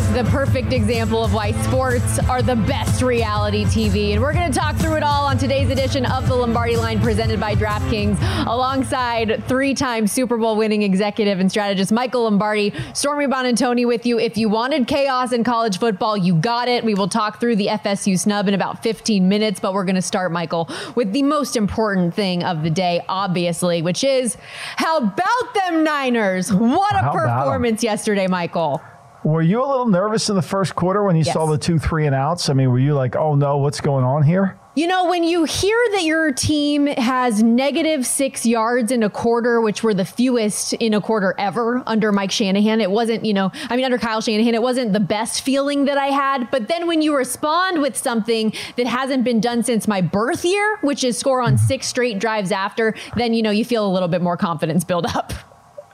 [0.00, 4.12] was the perfect example of why sports are the best reality TV.
[4.12, 7.00] And we're going to talk through it all on today's edition of the Lombardi Line
[7.00, 12.72] presented by DraftKings alongside three time Super Bowl winning executive and strategist Michael Lombardi.
[12.94, 14.18] Stormy Buonantony with you.
[14.18, 16.84] If you wanted chaos in college football, you got it.
[16.84, 20.02] We will talk through the FSU snub in about 15 minutes, but we're going to
[20.02, 24.36] start, Michael, with the most important thing of the day, obviously, which is
[24.76, 26.52] how about them Niners?
[26.52, 28.80] What a how performance yesterday, Michael.
[29.22, 31.34] Were you a little nervous in the first quarter when you yes.
[31.34, 32.48] saw the two three and outs?
[32.48, 34.58] I mean, were you like, oh no, what's going on here?
[34.76, 39.60] You know, when you hear that your team has negative six yards in a quarter,
[39.60, 43.50] which were the fewest in a quarter ever under Mike Shanahan, it wasn't, you know,
[43.68, 46.50] I mean, under Kyle Shanahan, it wasn't the best feeling that I had.
[46.52, 50.78] But then when you respond with something that hasn't been done since my birth year,
[50.82, 51.66] which is score on mm-hmm.
[51.66, 55.04] six straight drives after, then, you know, you feel a little bit more confidence build
[55.04, 55.34] up.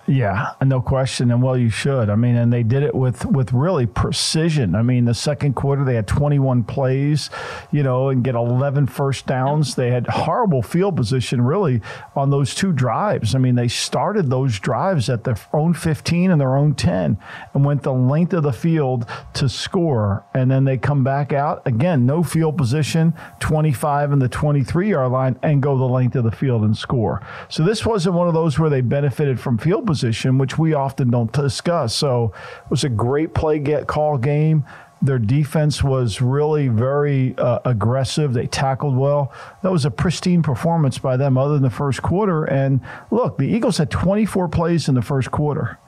[0.08, 1.32] Yeah, no question.
[1.32, 2.10] And well, you should.
[2.10, 4.76] I mean, and they did it with with really precision.
[4.76, 7.28] I mean, the second quarter they had 21 plays,
[7.72, 9.74] you know, and get 11 first downs.
[9.74, 11.80] They had horrible field position really
[12.14, 13.34] on those two drives.
[13.34, 17.18] I mean, they started those drives at their own 15 and their own 10
[17.54, 20.24] and went the length of the field to score.
[20.34, 25.10] And then they come back out again, no field position, 25 and the 23 yard
[25.10, 27.26] line, and go the length of the field and score.
[27.48, 30.74] So this wasn't one of those where they benefited from field position position, which we
[30.74, 31.94] often don't discuss.
[31.94, 32.32] So
[32.64, 34.64] it was a great play get call game.
[35.00, 38.34] Their defense was really very uh, aggressive.
[38.34, 39.32] They tackled well.
[39.62, 42.44] That was a pristine performance by them, other than the first quarter.
[42.44, 42.80] And
[43.10, 45.78] look, the Eagles had 24 plays in the first quarter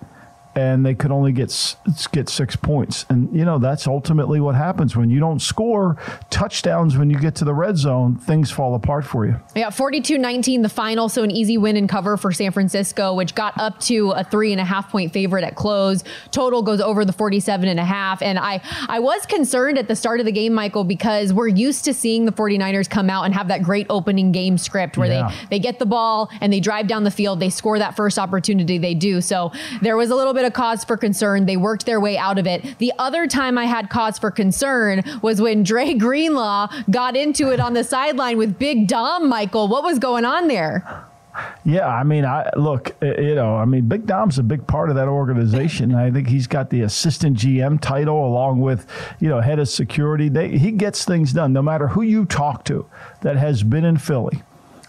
[0.59, 1.77] and they could only get
[2.11, 3.07] get six points.
[3.09, 5.97] And you know that's ultimately what happens when you don't score
[6.31, 8.17] touchdowns when you get to the red zone.
[8.17, 9.37] Things fall apart for you.
[9.55, 13.59] Yeah, 42-19 the final, so an easy win and cover for San Francisco, which got
[13.61, 16.03] up to a three and a half point favorite at close.
[16.33, 18.21] Total goes over the 47 and a half.
[18.21, 21.85] And I I was concerned at the start of the game, Michael, because we're used
[21.85, 25.29] to seeing the 49ers come out and have that great opening game script where yeah.
[25.29, 28.19] they they get the ball and they drive down the field, they score that first
[28.19, 29.21] opportunity they do.
[29.21, 29.53] So
[29.83, 31.47] there was a little bit of cause for concern.
[31.47, 32.79] They worked their way out of it.
[32.79, 37.61] The other time I had cause for concern was when Dre Greenlaw got into it
[37.61, 39.69] on the sideline with Big Dom, Michael.
[39.69, 41.05] What was going on there?
[41.65, 44.91] Yeah, I mean, I look, uh, you know, I mean, Big Dom's a big part
[44.91, 45.95] of that organization.
[45.95, 48.87] I think he's got the assistant GM title along with,
[49.21, 50.29] you know, head of security.
[50.29, 52.87] They, he gets things done no matter who you talk to
[53.21, 54.43] that has been in Philly,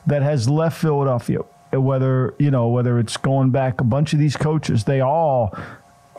[0.07, 1.41] that has left Philadelphia
[1.71, 5.55] whether you know whether it's going back a bunch of these coaches they all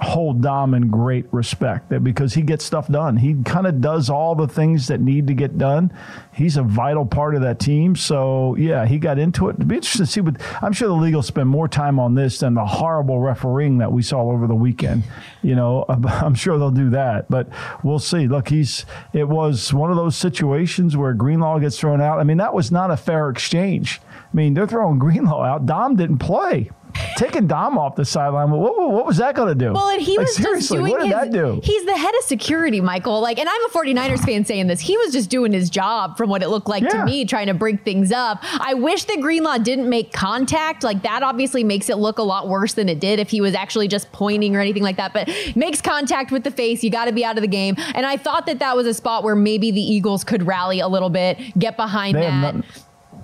[0.01, 3.19] hold Dom in great respect because he gets stuff done.
[3.19, 5.93] He kind of does all the things that need to get done.
[6.33, 7.95] He's a vital part of that team.
[7.95, 9.57] So yeah, he got into it.
[9.57, 12.15] It'd be interesting to see what I'm sure the league will spend more time on
[12.15, 15.05] this than the horrible refereeing that we saw over the weekend.
[15.43, 17.49] You know, I'm sure they'll do that, but
[17.83, 18.27] we'll see.
[18.27, 22.21] Look, he's it was one of those situations where Greenlaw gets thrown out.
[22.21, 24.01] I mean, that was not a fair exchange.
[24.33, 25.67] I mean, they're throwing Greenlaw out.
[25.67, 26.71] Dom didn't play.
[27.17, 28.51] taking Dom off the sideline.
[28.51, 29.73] What, what, what was that going to do?
[29.73, 31.61] Well, and he like, was seriously, just doing what did his, that do?
[31.63, 33.21] He's the head of security, Michael.
[33.21, 34.81] Like, and I'm a 49ers fan saying this.
[34.81, 36.89] He was just doing his job from what it looked like Yeah.
[36.91, 38.39] to me, trying to break things up.
[38.61, 40.83] I wish the Greenlaw didn't make contact.
[40.83, 43.55] Like that obviously makes it look a lot worse than it did if he was
[43.55, 45.13] actually just pointing or anything like that.
[45.13, 46.83] But makes contact with the face.
[46.83, 47.75] You got to be out of the game.
[47.95, 50.89] And I thought that that was a spot where maybe the Eagles could rally a
[50.89, 52.55] little bit, get behind They that.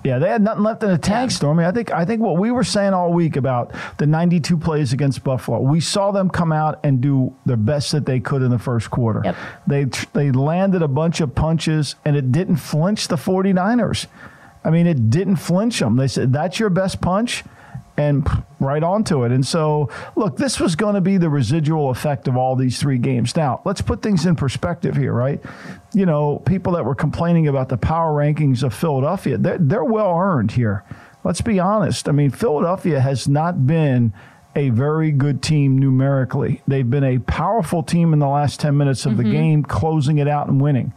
[0.03, 1.31] Yeah, they had nothing left in the tank.
[1.31, 1.65] Stormy.
[1.65, 5.23] I think I think what we were saying all week about the 92 plays against
[5.23, 8.59] Buffalo, we saw them come out and do the best that they could in the
[8.59, 9.21] first quarter.
[9.25, 9.35] Yep.
[9.67, 9.83] They
[10.13, 14.07] they landed a bunch of punches and it didn't flinch the 49ers.
[14.63, 15.95] I mean, it didn't flinch them.
[15.95, 17.43] They said, "That's your best punch."
[17.97, 18.27] And
[18.59, 19.31] right onto it.
[19.31, 22.99] And so, look, this was going to be the residual effect of all these three
[22.99, 23.35] games.
[23.35, 25.43] Now, let's put things in perspective here, right?
[25.93, 30.15] You know, people that were complaining about the power rankings of Philadelphia, they're, they're well
[30.15, 30.83] earned here.
[31.23, 32.07] Let's be honest.
[32.07, 34.13] I mean, Philadelphia has not been
[34.55, 36.61] a very good team numerically.
[36.67, 39.31] They've been a powerful team in the last 10 minutes of the mm-hmm.
[39.31, 40.93] game, closing it out and winning.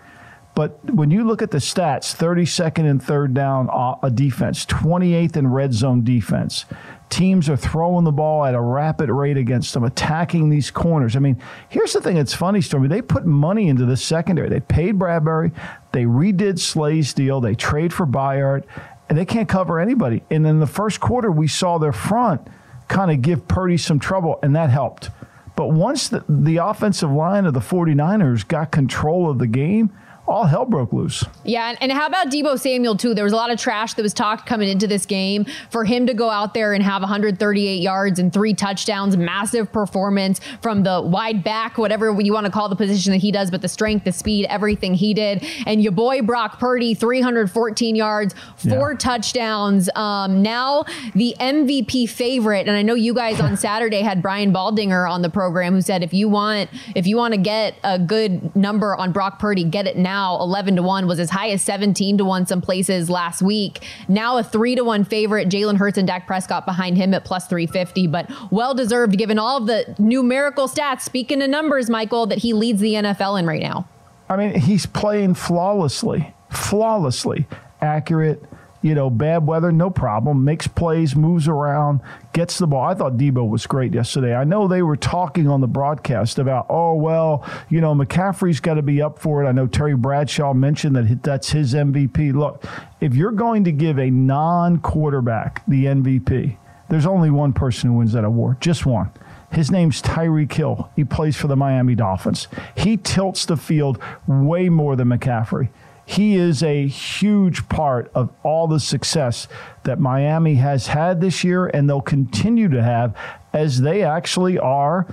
[0.61, 3.71] But when you look at the stats, 32nd and third down
[4.03, 6.67] a defense, 28th in red zone defense.
[7.09, 11.17] Teams are throwing the ball at a rapid rate against them, attacking these corners.
[11.17, 11.41] I mean,
[11.71, 12.89] here's the thing that's funny, Stormy.
[12.89, 14.51] They put money into the secondary.
[14.51, 15.51] They paid Bradberry.
[15.93, 17.41] They redid Slay's deal.
[17.41, 18.65] They trade for Byard,
[19.09, 20.25] and they can't cover anybody.
[20.31, 22.47] And in the first quarter, we saw their front
[22.87, 25.09] kind of give Purdy some trouble, and that helped.
[25.57, 29.91] But once the, the offensive line of the 49ers got control of the game,
[30.31, 31.25] all hell broke loose.
[31.45, 33.15] Yeah, and, how about Deebo Samuel too?
[33.15, 36.07] There was a lot of trash that was talked coming into this game for him
[36.07, 41.03] to go out there and have 138 yards and three touchdowns, massive performance from the
[41.03, 44.05] wide back, whatever you want to call the position that he does, but the strength,
[44.05, 45.45] the speed, everything he did.
[45.67, 48.97] And your boy Brock Purdy, 314 yards, four Yeah.
[48.99, 49.91] touchdowns.
[49.97, 50.85] Um, now
[51.15, 55.31] the MVP favorite, and I know you guys on Saturday had Brian Baldinger on the
[55.31, 59.11] program who said if you want if you want to get a good number on
[59.11, 60.20] Brock Purdy, get it now.
[60.41, 63.85] 11 to 1 was as high as 17 to 1 some places last week.
[64.09, 65.49] Now a 3 to 1 favorite.
[65.49, 69.57] Jalen Hurts and Dak Prescott behind him at plus 350, but well deserved given all
[69.57, 71.03] of the numerical stats.
[71.03, 73.89] Speaking of numbers, Michael, that he leads the NFL in right now.
[74.29, 77.47] I mean, he's playing flawlessly, flawlessly,
[77.81, 78.43] accurate.
[78.83, 80.45] You know, bad weather, no problem.
[80.45, 82.01] Makes plays, moves around,
[82.33, 82.87] gets the ball.
[82.87, 84.35] I thought Deebo was great yesterday.
[84.35, 88.75] I know they were talking on the broadcast about, oh well, you know, McCaffrey's got
[88.75, 89.49] to be up for it.
[89.49, 92.33] I know Terry Bradshaw mentioned that that's his MVP.
[92.33, 92.65] Look,
[93.01, 96.57] if you're going to give a non-quarterback the MVP,
[96.89, 99.11] there's only one person who wins that award, just one.
[99.53, 100.91] His name's Tyreek Hill.
[100.95, 102.49] He plays for the Miami Dolphins.
[102.77, 105.69] He tilts the field way more than McCaffrey.
[106.11, 109.47] He is a huge part of all the success
[109.85, 113.17] that Miami has had this year and they'll continue to have
[113.53, 115.07] as they actually are,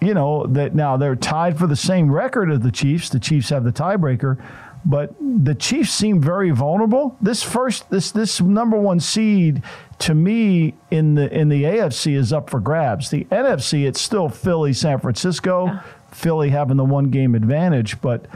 [0.00, 3.08] you know, that now they're tied for the same record as the Chiefs.
[3.08, 4.40] The Chiefs have the tiebreaker,
[4.84, 7.16] but the Chiefs seem very vulnerable.
[7.20, 9.64] This first this this number 1 seed
[9.98, 13.10] to me in the in the AFC is up for grabs.
[13.10, 15.80] The NFC it's still Philly, San Francisco,
[16.12, 18.26] Philly having the one game advantage, but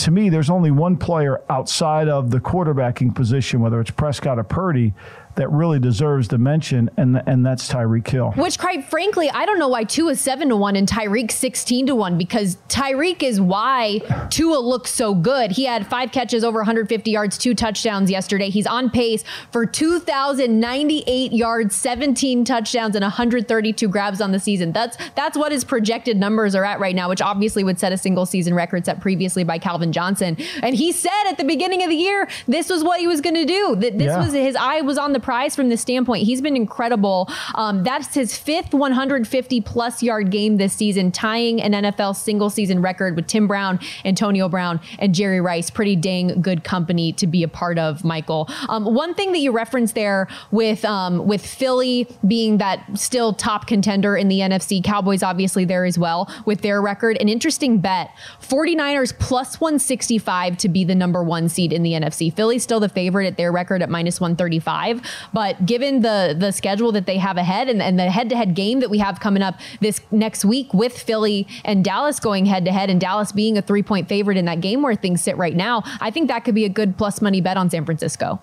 [0.00, 4.44] to me, there's only one player outside of the quarterbacking position, whether it's Prescott or
[4.44, 4.94] Purdy,
[5.36, 8.32] that really deserves the mention, and and that's Tyreek Hill.
[8.36, 11.86] Which, quite frankly, I don't know why Tua is seven to one and Tyreek sixteen
[11.86, 14.00] to one because Tyreek is why
[14.30, 15.52] Tua looks so good.
[15.52, 18.50] He had five catches over 150 yards, two touchdowns yesterday.
[18.50, 24.72] He's on pace for 2,098 yards, 17 touchdowns, and 132 grabs on the season.
[24.72, 27.98] That's that's what his projected numbers are at right now, which obviously would set a
[27.98, 30.36] single season record set previously by Calvin Johnson.
[30.62, 33.34] And he said at the beginning of the year this was what he was going
[33.36, 33.76] to do.
[33.76, 34.24] That this Yeah.
[34.24, 36.24] was his eye was on the prize from this standpoint.
[36.24, 37.28] He's been incredible.
[37.54, 42.82] Um, that's his fifth 150 plus yard game this season, tying an NFL single season
[42.82, 45.70] record with Tim Brown, Antonio Brown, and Jerry Rice.
[45.70, 48.48] Pretty dang good company to be a part of, Michael.
[48.68, 53.66] Um, one thing that you referenced there with um, with Philly being that still top
[53.66, 57.16] contender in the NFC, Cowboys obviously there as well with their record.
[57.20, 58.10] An interesting bet:
[58.40, 62.32] 49ers plus 165 to be the number one seed in the NFC.
[62.32, 65.02] Philly's still the favorite at their record at minus 135.
[65.32, 68.54] But given the the schedule that they have ahead and, and the head to head
[68.54, 72.64] game that we have coming up this next week with Philly and Dallas going head
[72.64, 75.36] to head, and Dallas being a three point favorite in that game where things sit
[75.36, 78.40] right now, I think that could be a good plus money bet on San Francisco.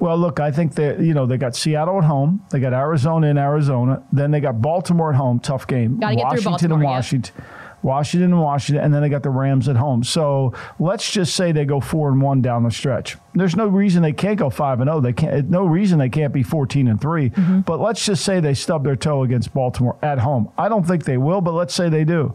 [0.00, 3.28] Well, look, I think that you know they got Seattle at home, they got Arizona
[3.28, 5.98] in Arizona, then they got Baltimore at home, tough game.
[5.98, 7.34] Gotta get through Washington and Washington.
[7.36, 7.63] yep.
[7.84, 8.32] Washington.
[8.32, 10.02] And Washington, and then they got the Rams at home.
[10.02, 13.16] So let's just say they go four and one down the stretch.
[13.34, 15.00] There's no reason they can't go five and zero.
[15.00, 15.50] They can't.
[15.50, 17.60] No reason they can't be fourteen and 3 mm-hmm.
[17.60, 20.50] But let's just say they stub their toe against Baltimore at home.
[20.56, 22.34] I don't think they will, but let's say they do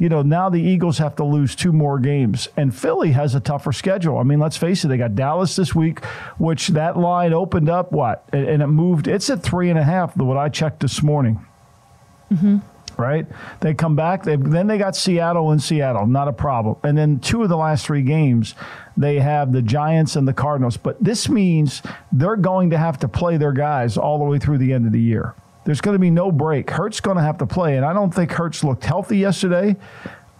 [0.00, 3.40] you know, now the Eagles have to lose two more games, and Philly has a
[3.40, 4.16] tougher schedule.
[4.16, 6.02] I mean, let's face it, they got Dallas this week,
[6.38, 9.06] which that line opened up what, and it moved.
[9.06, 10.16] It's at three and a half.
[10.16, 11.44] What I checked this morning.
[12.32, 12.58] Mm-hmm.
[13.00, 13.26] Right,
[13.60, 14.24] they come back.
[14.24, 16.76] They, then they got Seattle in Seattle, not a problem.
[16.82, 18.54] And then two of the last three games,
[18.94, 20.76] they have the Giants and the Cardinals.
[20.76, 21.80] But this means
[22.12, 24.92] they're going to have to play their guys all the way through the end of
[24.92, 25.34] the year.
[25.64, 26.68] There's going to be no break.
[26.68, 29.76] Hurts going to have to play, and I don't think Hurts looked healthy yesterday.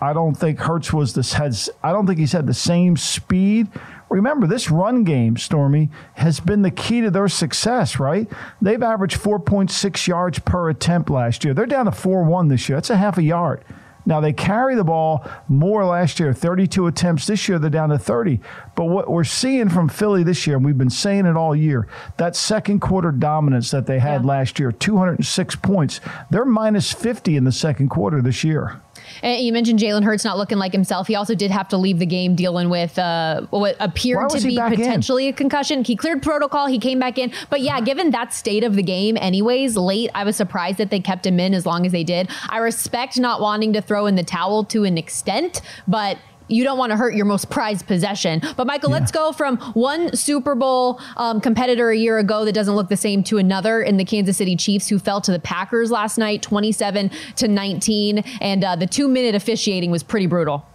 [0.03, 1.35] I don't think Hurts was this.
[1.83, 3.69] I don't think he's had the same speed.
[4.11, 8.29] Remember, this run game, Stormy, has been the key to their success, right?
[8.61, 11.55] They've averaged 4.6 yards per attempt last year.
[11.55, 12.77] They're down to 4 1 this year.
[12.77, 13.65] That's a half a yard.
[14.07, 17.27] Now, they carry the ball more last year, 32 attempts.
[17.27, 18.41] This year, they're down to 30.
[18.75, 21.87] But what we're seeing from Philly this year, and we've been saying it all year,
[22.17, 24.27] that second quarter dominance that they had yeah.
[24.27, 26.01] last year, 206 points,
[26.31, 28.81] they're minus 50 in the second quarter this year.
[29.23, 31.07] And you mentioned Jalen Hurts not looking like himself.
[31.07, 34.57] He also did have to leave the game dealing with uh, what appeared to be
[34.57, 35.35] potentially in?
[35.35, 35.85] a concussion.
[35.85, 36.67] He cleared protocol.
[36.67, 37.33] He came back in.
[37.49, 41.01] But yeah, given that state of the game, anyways, late, I was surprised that they
[41.01, 42.29] kept him in as long as they did.
[42.49, 46.19] I respect not wanting to throw in the towel to an extent, but
[46.51, 48.43] you don't want to hurt your most prized possession.
[48.57, 48.97] But Michael, yeah.
[48.97, 52.97] let's go from one Super Bowl um, competitor a year ago that doesn't look the
[52.97, 56.43] same to another in the Kansas City Chiefs who fell to the Packers last night,
[56.43, 60.67] 27 to 19, and uh, the two minute officiating was pretty brutal.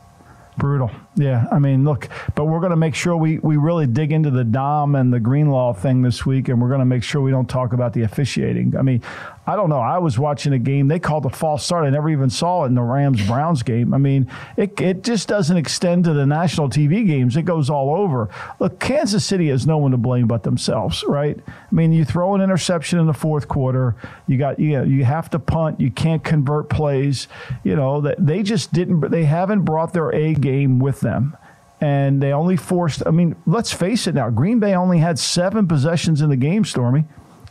[0.58, 0.90] Brutal.
[1.16, 1.46] Yeah.
[1.52, 4.44] I mean, look, but we're going to make sure we, we really dig into the
[4.44, 7.50] Dom and the Greenlaw thing this week, and we're going to make sure we don't
[7.50, 8.76] talk about the officiating.
[8.78, 9.02] I mean,
[9.48, 9.80] I don't know.
[9.80, 10.88] I was watching a game.
[10.88, 11.86] They called a false start.
[11.86, 13.94] I never even saw it in the Rams Browns game.
[13.94, 17.38] I mean, it, it just doesn't extend to the national TV games.
[17.38, 18.28] It goes all over.
[18.60, 21.38] Look, Kansas City has no one to blame but themselves, right?
[21.48, 23.96] I mean, you throw an interception in the fourth quarter.
[24.26, 25.80] You got you know, you have to punt.
[25.80, 27.28] You can't convert plays.
[27.64, 29.12] You know that they just didn't.
[29.12, 31.38] They haven't brought their A game with them
[31.82, 33.04] and they only forced.
[33.06, 34.30] I mean, let's face it now.
[34.30, 37.06] Green Bay only had seven possessions in the game, Stormy.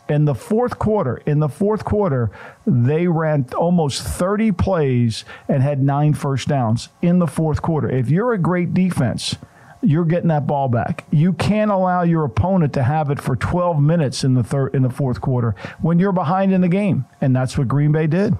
[0.09, 2.31] In the fourth quarter, in the fourth quarter,
[2.67, 7.89] they ran almost 30 plays and had nine first downs in the fourth quarter.
[7.89, 9.37] If you're a great defense,
[9.81, 11.05] you're getting that ball back.
[11.11, 14.83] You can't allow your opponent to have it for 12 minutes in the third in
[14.83, 18.37] the fourth quarter when you're behind in the game, and that's what Green Bay did.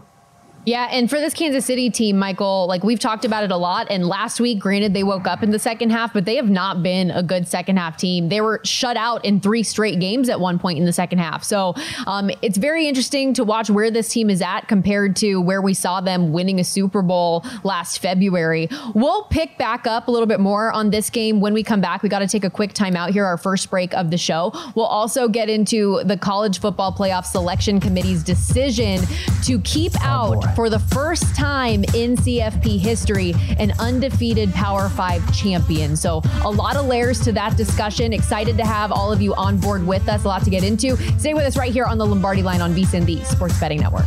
[0.67, 3.87] Yeah, and for this Kansas City team, Michael, like we've talked about it a lot.
[3.91, 6.83] And last week, granted, they woke up in the second half, but they have not
[6.83, 8.31] been a good second half team.
[8.31, 11.45] They were shut out in three straight games at one point in the second half.
[11.45, 11.75] So
[12.07, 15.75] um, it's very interesting to watch where this team is at compared to where we
[15.75, 18.69] saw them winning a Super Bowl last February.
[18.95, 22.03] We'll pick back up a little bit more on this game when we come back.
[22.03, 24.51] We got to take a quick timeout here, our first break of the show.
[24.75, 29.03] We'll also get into the college football playoff selection committee's decision
[29.45, 30.54] to keep oh, out.
[30.54, 35.97] Boy for the first time in CFP history, an undefeated Power Five champion.
[35.97, 38.13] So, a lot of layers to that discussion.
[38.13, 40.25] Excited to have all of you on board with us.
[40.25, 40.97] A lot to get into.
[41.19, 44.07] Stay with us right here on the Lombardi line on VSIN, the Sports Betting Network.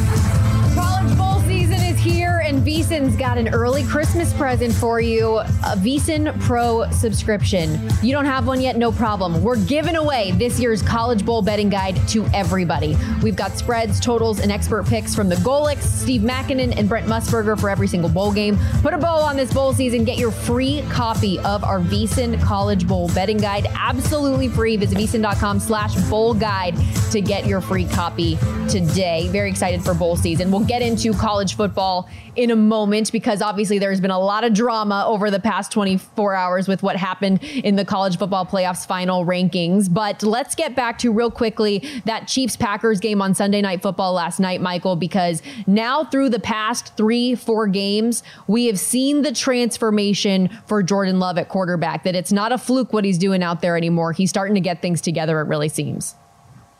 [2.51, 7.79] And VSIN's got an early Christmas present for you a VSIN Pro subscription.
[8.03, 8.75] You don't have one yet?
[8.75, 9.41] No problem.
[9.41, 12.97] We're giving away this year's College Bowl betting guide to everybody.
[13.23, 17.57] We've got spreads, totals, and expert picks from the Golics, Steve Makinen, and Brent Musburger
[17.57, 18.57] for every single bowl game.
[18.81, 20.03] Put a bow on this bowl season.
[20.03, 24.75] Get your free copy of our VSIN College Bowl betting guide absolutely free.
[24.75, 26.75] Visit VSIN.com slash bowl guide
[27.11, 28.37] to get your free copy
[28.69, 29.29] today.
[29.29, 30.51] Very excited for bowl season.
[30.51, 34.53] We'll get into college football in a moment because obviously there's been a lot of
[34.53, 39.25] drama over the past 24 hours with what happened in the college football playoffs final
[39.25, 39.93] rankings.
[39.93, 44.13] But let's get back to real quickly that Chiefs Packers game on Sunday Night Football
[44.13, 49.33] last night, Michael, because now through the past three, four games, we have seen the
[49.33, 53.61] transformation for Jordan Love at quarterback, that it's not a fluke what he's doing out
[53.61, 54.13] there anymore.
[54.13, 56.15] He's starting to get things together, it really seems.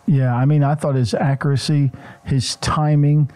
[0.08, 1.92] Yeah, I mean, I thought his accuracy,
[2.26, 3.32] his timing,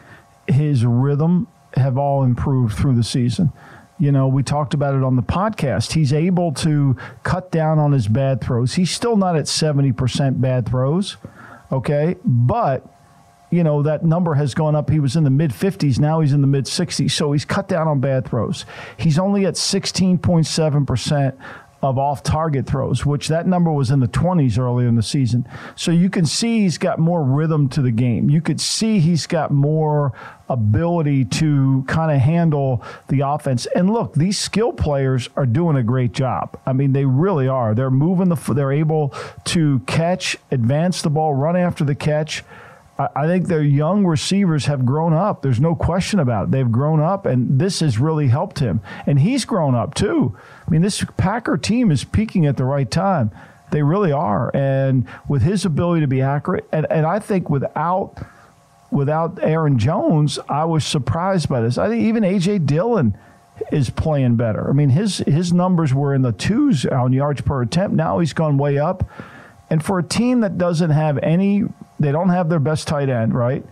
[0.47, 3.51] his rhythm have all improved through the season.
[3.97, 5.93] You know, we talked about it on the podcast.
[5.93, 8.75] He's able to cut down on his bad throws.
[8.75, 11.15] He's still not at 70% bad throws,
[11.71, 12.17] okay?
[12.25, 12.85] But,
[13.51, 14.89] you know, that number has gone up.
[14.89, 15.97] He was in the mid 50s.
[15.97, 17.11] Now he's in the mid 60s.
[17.11, 18.65] So he's cut down on bad throws.
[18.97, 21.37] He's only at 16.7%
[21.85, 25.47] of off target throws, which that number was in the 20s earlier in the season.
[25.75, 28.27] So you can see he's got more rhythm to the game.
[28.27, 30.11] You could see he's got more
[30.49, 33.67] ability to kind of handle the offense.
[33.75, 36.59] And look, these skill players are doing a great job.
[36.65, 37.75] I mean, they really are.
[37.75, 39.13] They're moving the they're able
[39.45, 42.43] to catch, advance the ball, run after the catch.
[42.97, 45.41] I think their young receivers have grown up.
[45.41, 46.51] There's no question about it.
[46.51, 48.79] They've grown up, and this has really helped him.
[49.05, 50.37] And he's grown up too.
[50.65, 53.31] I mean, this Packer team is peaking at the right time.
[53.71, 54.49] They really are.
[54.55, 58.15] And with his ability to be accurate, and, and I think without
[58.91, 61.77] without Aaron Jones, I was surprised by this.
[61.77, 63.17] I think even AJ Dillon
[63.73, 64.69] is playing better.
[64.69, 67.97] I mean, his his numbers were in the twos on yards per attempt.
[67.97, 69.03] Now he's gone way up.
[69.69, 71.63] And for a team that doesn't have any
[71.99, 73.63] they don't have their best tight end, right?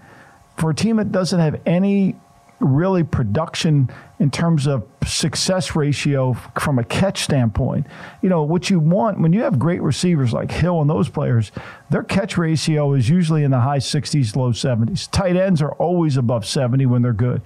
[0.58, 2.16] For a team that doesn't have any
[2.60, 7.86] really production in terms of success ratio from a catch standpoint.
[8.22, 11.52] You know, what you want when you have great receivers like Hill and those players,
[11.90, 15.10] their catch ratio is usually in the high 60s, low 70s.
[15.12, 17.42] Tight ends are always above 70 when they're good.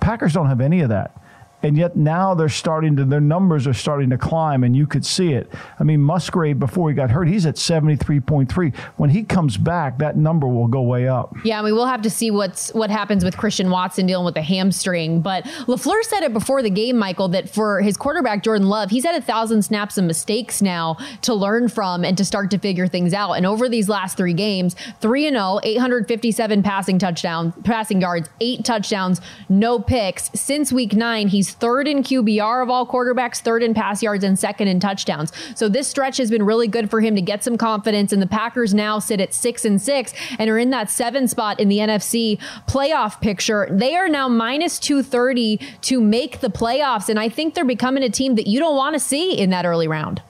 [0.00, 1.21] Packers don't have any of that
[1.62, 5.04] and yet now they're starting to their numbers are starting to climb and you could
[5.04, 5.52] see it.
[5.78, 10.16] I mean musgrave before he got hurt he's at 73.3 when he comes back that
[10.16, 11.34] number will go way up.
[11.44, 15.20] Yeah we'll have to see what's what happens with christian watson dealing with the hamstring.
[15.20, 19.04] But lafleur said it before the game michael that for his quarterback jordan love he's
[19.04, 22.86] had a thousand snaps and mistakes now to learn from and to start to figure
[22.86, 23.32] things out.
[23.32, 28.64] And over these last three games 3 and 0 857 passing touchdowns passing yards eight
[28.64, 30.30] touchdowns no picks.
[30.34, 34.38] Since week nine he's third in QBR of all quarterbacks, third in pass yards, and
[34.38, 35.32] second in touchdowns.
[35.54, 38.12] So this stretch has been really good for him to get some confidence.
[38.12, 41.60] And the Packers now sit at six and six and are in that seven spot
[41.60, 43.68] in the NFC playoff picture.
[43.70, 47.08] They are now minus 230 to make the playoffs.
[47.08, 49.64] And I think they're becoming a team that you don't want to see in that
[49.64, 50.22] early round.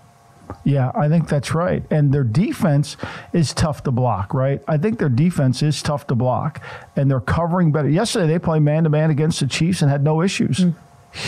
[0.64, 1.82] Yeah, I think that's right.
[1.90, 2.96] And their defense
[3.32, 4.62] is tough to block, right?
[4.68, 6.62] I think their defense is tough to block,
[6.94, 7.88] and they're covering better.
[7.88, 10.58] Yesterday, they played man to man against the Chiefs and had no issues.
[10.58, 10.74] Mm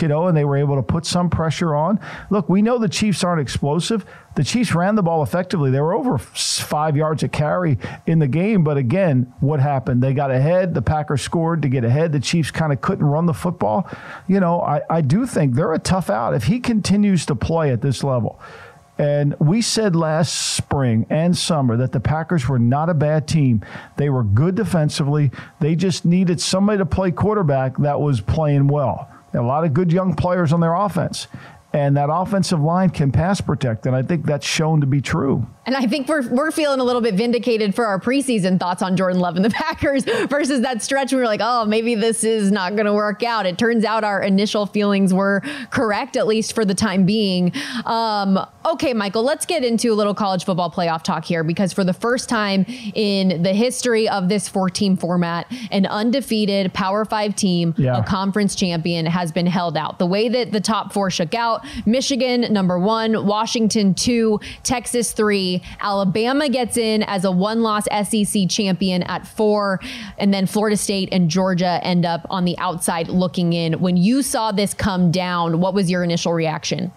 [0.01, 2.01] you know, and they were able to put some pressure on.
[2.31, 4.05] Look, we know the Chiefs aren't explosive.
[4.35, 5.71] The Chiefs ran the ball effectively.
[5.71, 8.65] They were over five yards a carry in the game.
[8.65, 10.03] But again, what happened?
[10.03, 10.75] They got ahead.
[10.75, 12.13] The Packers scored to get ahead.
[12.13, 13.89] The Chiefs kind of couldn't run the football.
[14.27, 16.35] You know, I, I do think they're a tough out.
[16.35, 18.41] If he continues to play at this level,
[18.97, 23.65] And we said last spring and summer that the Packers were not a bad team.
[23.97, 25.33] They were good defensively.
[25.61, 29.11] They just needed somebody to play quarterback that was playing well.
[29.35, 31.27] A lot of good young players on their offense
[31.75, 33.85] and that offensive line can pass protect.
[33.87, 35.45] And I think that's shown to be true.
[35.67, 38.97] And I think we're, we're feeling a little bit vindicated for our preseason thoughts on
[38.97, 41.11] Jordan Love and the Packers versus that stretch.
[41.11, 43.45] Where We were like, oh, maybe this is not going to work out.
[43.45, 47.53] It turns out our initial feelings were correct, at least for the time being.
[47.87, 51.83] Um, okay, Michael, let's get into a little college football playoff talk here because for
[51.83, 57.35] the first time in the history of this four team format, an undefeated Power Five
[57.35, 57.99] team, yeah.
[57.99, 59.99] a conference champion, has been held out.
[59.99, 65.63] The way that the top four shook out Michigan, number one, Washington, two, Texas, three.
[65.81, 69.81] Alabama gets in as a one loss SEC champion at four.
[70.19, 73.81] And then Florida State and Georgia end up on the outside looking in.
[73.81, 76.93] When you saw this come down, what was your initial reaction?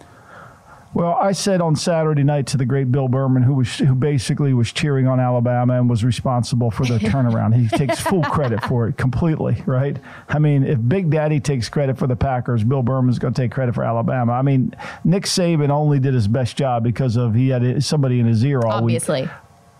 [0.93, 4.53] Well, I said on Saturday night to the great Bill Berman, who was who basically
[4.53, 7.53] was cheering on Alabama and was responsible for the turnaround.
[7.53, 9.97] he takes full credit for it completely, right?
[10.29, 13.51] I mean, if Big Daddy takes credit for the Packers, Bill Berman's going to take
[13.51, 14.33] credit for Alabama.
[14.33, 14.73] I mean,
[15.03, 18.61] Nick Saban only did his best job because of he had somebody in his ear
[18.61, 19.23] all Obviously.
[19.23, 19.29] week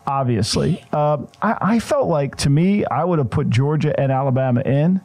[0.08, 0.84] obviously.
[0.93, 5.02] Uh, I, I, felt like, to me, I would have put Georgia and Alabama in.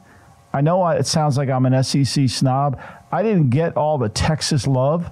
[0.53, 2.81] I know I, it sounds like I'm an SEC snob.
[3.11, 5.11] I didn't get all the Texas love.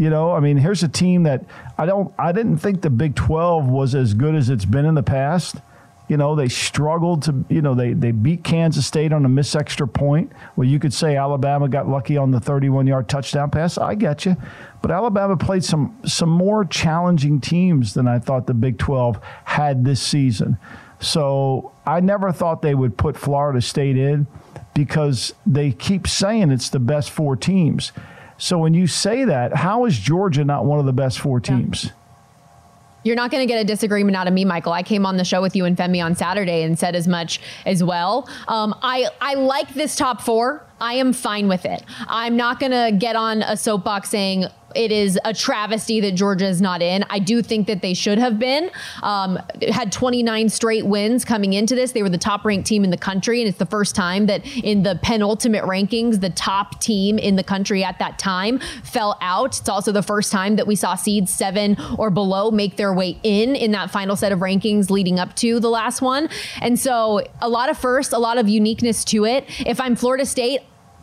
[0.00, 1.44] You know, I mean, here's a team that
[1.76, 4.94] I don't, I didn't think the Big 12 was as good as it's been in
[4.94, 5.56] the past.
[6.08, 9.54] You know, they struggled to, you know, they, they beat Kansas State on a miss
[9.54, 10.32] extra point.
[10.56, 13.76] Well, you could say Alabama got lucky on the 31 yard touchdown pass.
[13.76, 14.38] I get you.
[14.80, 19.84] But Alabama played some, some more challenging teams than I thought the Big 12 had
[19.84, 20.56] this season.
[20.98, 24.26] So I never thought they would put Florida State in
[24.72, 27.92] because they keep saying it's the best four teams.
[28.40, 31.84] So when you say that, how is Georgia not one of the best four teams?
[31.84, 31.90] Yeah.
[33.02, 34.72] You're not going to get a disagreement out of me, Michael.
[34.72, 37.40] I came on the show with you and Femi on Saturday and said as much
[37.66, 38.28] as well.
[38.48, 40.66] Um, I I like this top four.
[40.80, 41.82] I am fine with it.
[42.08, 46.46] I'm not going to get on a soapbox saying it is a travesty that Georgia
[46.46, 47.04] is not in.
[47.10, 48.70] I do think that they should have been.
[49.02, 49.38] Um,
[49.70, 51.92] had 29 straight wins coming into this.
[51.92, 54.46] They were the top ranked team in the country, and it's the first time that
[54.56, 59.58] in the penultimate rankings, the top team in the country at that time fell out.
[59.58, 63.18] It's also the first time that we saw seeds seven or below make their way
[63.22, 66.28] in in that final set of rankings leading up to the last one.
[66.60, 69.44] And so a lot of first, a lot of uniqueness to it.
[69.66, 70.60] If I'm Florida State,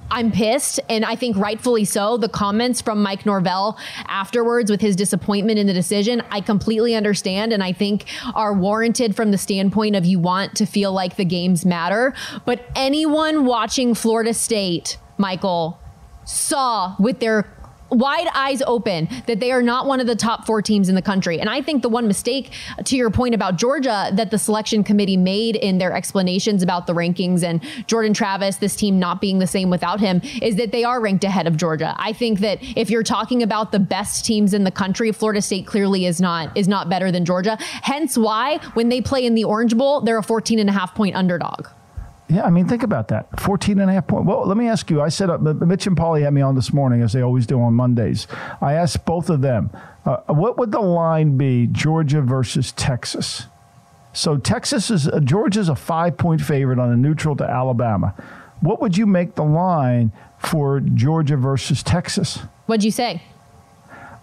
[0.09, 2.17] I'm pissed, and I think rightfully so.
[2.17, 7.51] The comments from Mike Norvell afterwards with his disappointment in the decision, I completely understand,
[7.51, 11.25] and I think are warranted from the standpoint of you want to feel like the
[11.25, 12.13] games matter.
[12.45, 15.79] But anyone watching Florida State, Michael,
[16.23, 17.53] saw with their
[17.89, 21.01] wide eyes open that they are not one of the top four teams in the
[21.01, 21.39] country.
[21.39, 22.51] And I think the one mistake
[22.85, 26.93] to your point about Georgia that the selection committee made in their explanations about the
[26.93, 30.83] rankings and Jordan Travis, this team not being the same without him, is that they
[30.83, 31.95] are ranked ahead of Georgia.
[31.97, 35.67] I think that if you're talking about the best teams in the country, Florida State
[35.67, 37.57] clearly is not is not better than Georgia.
[37.59, 40.93] Hence why when they play in the Orange Bowl, they're a 14 and a half
[40.95, 41.67] point underdog.
[42.29, 43.39] Yeah, I mean, think about that.
[43.39, 44.25] 14 and a half point.
[44.25, 45.01] Well, let me ask you.
[45.01, 47.61] I said, uh, Mitch and Pauly had me on this morning, as they always do
[47.61, 48.27] on Mondays.
[48.59, 49.69] I asked both of them,
[50.05, 53.45] uh, what would the line be, Georgia versus Texas?
[54.11, 58.13] So Texas is, uh, Georgia's a five point favorite on a neutral to Alabama.
[58.59, 62.39] What would you make the line for Georgia versus Texas?
[62.65, 63.21] What'd you say?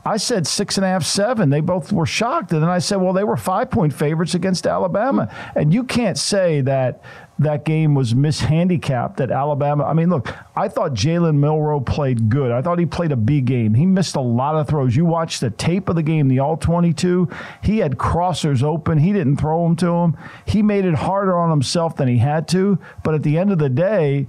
[0.07, 1.49] I said six and a half, seven.
[1.49, 2.53] They both were shocked.
[2.53, 5.33] And then I said, well, they were five point favorites against Alabama.
[5.55, 7.03] And you can't say that
[7.39, 9.85] that game was mishandicapped at Alabama.
[9.85, 12.53] I mean, look, I thought Jalen Milroe played good.
[12.53, 13.75] I thought he played a B game.
[13.75, 14.95] He missed a lot of throws.
[14.95, 17.29] You watched the tape of the game, the all 22.
[17.63, 18.99] He had crossers open.
[18.99, 20.17] He didn't throw them to him.
[20.45, 22.79] He made it harder on himself than he had to.
[23.03, 24.27] But at the end of the day,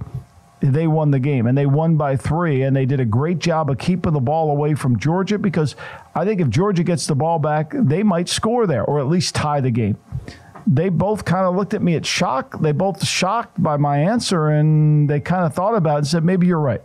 [0.60, 3.70] they won the game and they won by three and they did a great job
[3.70, 5.76] of keeping the ball away from Georgia because
[6.14, 9.34] I think if Georgia gets the ball back, they might score there or at least
[9.34, 9.98] tie the game
[10.66, 12.60] they both kind of looked at me at shock.
[12.60, 16.24] They both shocked by my answer, and they kind of thought about it and said,
[16.24, 16.82] maybe you're right.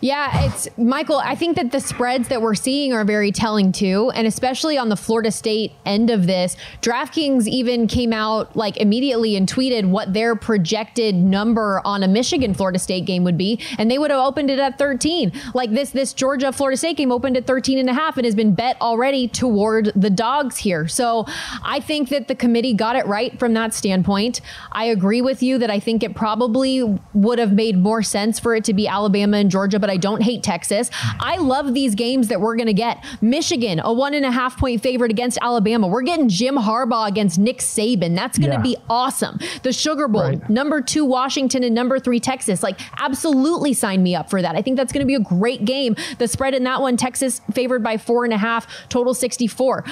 [0.00, 1.18] Yeah, it's Michael.
[1.18, 4.88] I think that the spreads that we're seeing are very telling too, and especially on
[4.88, 6.56] the Florida State end of this.
[6.82, 12.54] DraftKings even came out like immediately and tweeted what their projected number on a Michigan
[12.54, 15.32] Florida State game would be, and they would have opened it at 13.
[15.54, 18.34] Like this this Georgia Florida State game opened at 13 and a half and has
[18.34, 20.88] been bet already toward the dogs here.
[20.88, 21.26] So,
[21.62, 24.40] I think that the committee got it right from that standpoint.
[24.72, 28.54] I agree with you that I think it probably would have made more sense for
[28.54, 30.90] it to be Alabama and Georgia Georgia, but I don't hate Texas.
[31.20, 33.04] I love these games that we're going to get.
[33.20, 35.86] Michigan, a one and a half point favorite against Alabama.
[35.86, 38.14] We're getting Jim Harbaugh against Nick Saban.
[38.16, 38.62] That's going to yeah.
[38.62, 39.38] be awesome.
[39.62, 40.48] The Sugar Bowl, right.
[40.48, 42.62] number two Washington and number three Texas.
[42.62, 44.56] Like, absolutely sign me up for that.
[44.56, 45.94] I think that's going to be a great game.
[46.18, 49.84] The spread in that one, Texas favored by four and a half, total 64.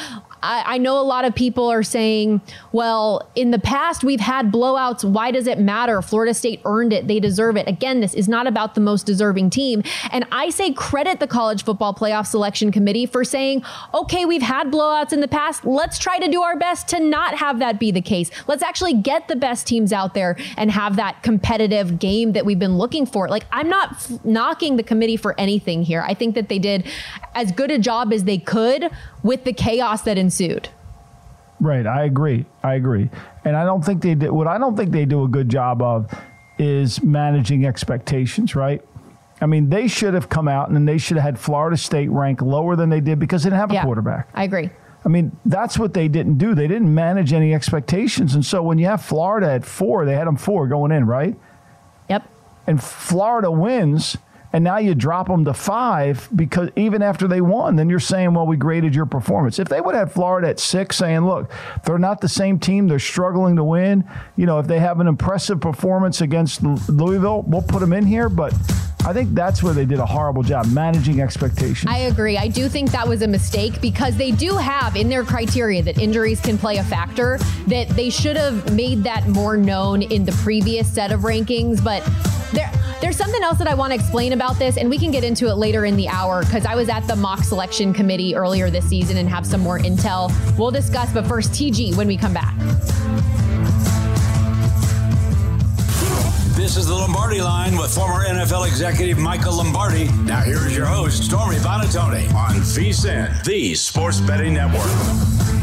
[0.43, 2.41] I, I know a lot of people are saying,
[2.73, 5.05] well, in the past, we've had blowouts.
[5.05, 6.01] Why does it matter?
[6.03, 7.09] Florida State earned it.
[7.09, 7.67] They deserve it.
[7.67, 9.83] Again, this is not about the most deserving team.
[10.13, 14.71] And I say credit the college football playoff selection committee for saying, okay, we've had
[14.71, 15.65] blowouts in the past.
[15.65, 18.31] Let's try to do our best to not have that be the case.
[18.47, 22.59] Let's actually get the best teams out there and have that competitive game that we've
[22.59, 23.29] been looking for.
[23.29, 26.03] Like, I'm not f- knocking the committee for anything here.
[26.07, 26.87] I think that they did
[27.35, 28.91] as good a job as they could
[29.23, 30.28] with the chaos that ensued.
[31.61, 32.47] Right, I agree.
[32.63, 33.11] I agree.
[33.45, 35.83] And I don't think they did what I don't think they do a good job
[35.83, 36.13] of
[36.59, 38.83] is managing expectations, right?
[39.41, 42.43] I mean, they should have come out and they should have had Florida State rank
[42.43, 44.29] lower than they did because they didn't have a yeah, quarterback.
[44.35, 44.71] I agree.
[45.05, 46.55] I mean, that's what they didn't do.
[46.55, 48.35] They didn't manage any expectations.
[48.35, 51.37] And so when you have Florida at four, they had them four going in, right?
[52.11, 52.29] Yep.
[52.67, 54.17] And Florida wins
[54.53, 58.35] and now you drop them to five because even after they won, then you're saying,
[58.35, 59.59] well, we graded your performance.
[59.59, 61.51] If they would have Florida at six, saying, look,
[61.85, 64.09] they're not the same team, they're struggling to win.
[64.37, 68.29] You know, if they have an impressive performance against Louisville, we'll put them in here.
[68.29, 68.55] But
[69.05, 71.91] I think that's where they did a horrible job managing expectations.
[71.91, 72.37] I agree.
[72.37, 75.99] I do think that was a mistake because they do have in their criteria that
[75.99, 80.33] injuries can play a factor, that they should have made that more known in the
[80.33, 81.83] previous set of rankings.
[81.83, 82.03] But
[82.53, 85.25] there, there's something else that I want to explain about this, and we can get
[85.25, 88.71] into it later in the hour because I was at the mock selection committee earlier
[88.71, 90.33] this season and have some more intel.
[90.59, 92.55] We'll discuss, but first, TG when we come back.
[96.57, 100.11] This is the Lombardi line with former NFL executive Michael Lombardi.
[100.25, 105.58] Now, here is your host, Stormy Buonantony, on VSIN, the Sports Betting Network.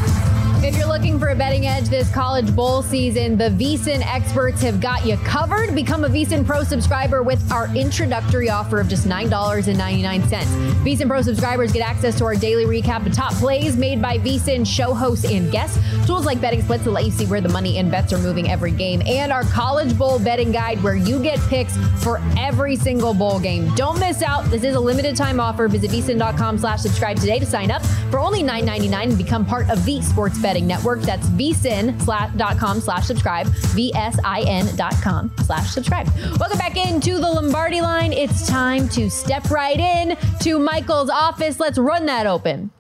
[0.66, 4.82] If you're looking for a betting edge this college bowl season, the VSIN experts have
[4.82, 5.76] got you covered.
[5.76, 10.22] Become a VSIN Pro subscriber with our introductory offer of just $9.99.
[10.24, 14.66] VSIN Pro subscribers get access to our daily recap of top plays made by VSIN
[14.66, 17.78] show hosts and guests, tools like betting splits to let you see where the money
[17.78, 21.40] and bets are moving every game, and our college bowl betting guide where you get
[21.42, 23.70] picks for every single bowl game.
[23.76, 24.44] Don't miss out.
[24.46, 25.68] This is a limited time offer.
[25.68, 29.86] Visit vsin.com slash subscribe today to sign up for only $9.99 and become part of
[29.86, 31.02] the sports betting betting network.
[31.02, 36.08] That's vsin.com slash subscribe, V-S-I-N.com slash subscribe.
[36.40, 38.14] Welcome back into the Lombardi line.
[38.14, 41.60] It's time to step right in to Michael's office.
[41.60, 42.72] Let's run that open.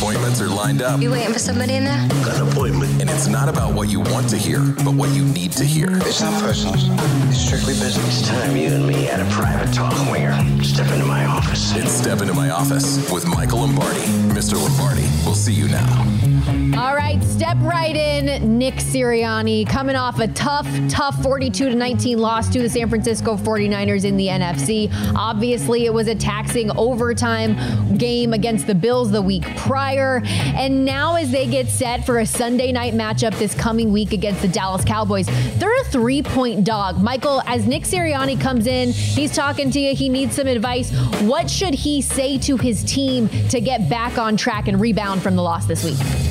[0.00, 1.02] The appointments are lined up.
[1.02, 2.08] You waiting for somebody in there?
[2.24, 3.02] Got an appointment.
[3.02, 5.88] And it's not about what you want to hear, but what you need to hear.
[5.92, 6.72] It's not personal.
[7.28, 8.20] It's strictly business.
[8.20, 10.32] It's time you and me had a private talk, Winger.
[10.64, 11.76] Step into my office.
[11.76, 14.00] It's Step Into My Office with Michael Lombardi.
[14.32, 14.54] Mr.
[14.54, 15.98] Lombardi, we'll see you now.
[16.80, 16.89] All right,
[17.40, 18.58] step right in.
[18.58, 23.34] Nick Sirianni coming off a tough, tough 42 to 19 loss to the San Francisco
[23.34, 24.92] 49ers in the NFC.
[25.16, 27.56] Obviously, it was a taxing overtime
[27.96, 30.20] game against the Bills the week prior.
[30.26, 34.42] And now, as they get set for a Sunday night matchup this coming week against
[34.42, 35.24] the Dallas Cowboys,
[35.58, 37.00] they're a three point dog.
[37.00, 40.94] Michael, as Nick Sirianni comes in, he's talking to you, he needs some advice.
[41.22, 45.36] What should he say to his team to get back on track and rebound from
[45.36, 46.29] the loss this week?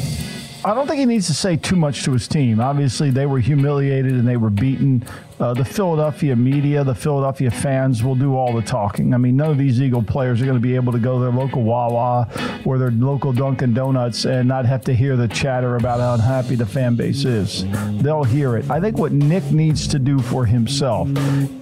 [0.70, 2.60] I don't think he needs to say too much to his team.
[2.60, 5.04] Obviously, they were humiliated and they were beaten
[5.40, 9.14] uh, the Philadelphia media, the Philadelphia fans will do all the talking.
[9.14, 11.22] I mean, none of these Eagle players are going to be able to go to
[11.22, 12.28] their local Wawa
[12.66, 16.56] or their local Dunkin' Donuts and not have to hear the chatter about how unhappy
[16.56, 17.66] the fan base is.
[18.02, 18.70] They'll hear it.
[18.70, 21.08] I think what Nick needs to do for himself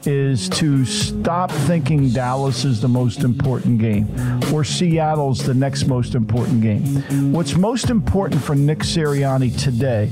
[0.08, 4.08] is to stop thinking Dallas is the most important game
[4.54, 6.84] or Seattle's the next most important game.
[7.32, 10.10] What's most important for Nick Sirianni today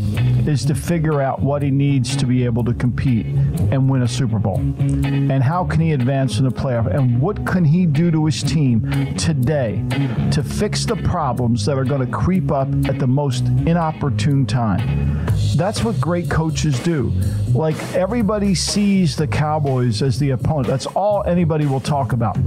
[0.50, 3.26] is to figure out what he needs to be able to compete
[3.72, 4.58] and win a Super Bowl?
[4.58, 6.94] And how can he advance in the playoff?
[6.94, 9.84] And what can he do to his team today
[10.32, 15.26] to fix the problems that are going to creep up at the most inopportune time?
[15.56, 17.14] That's what great coaches do.
[17.54, 20.68] Like everybody sees the Cowboys as the opponent.
[20.68, 22.38] That's all anybody will talk about.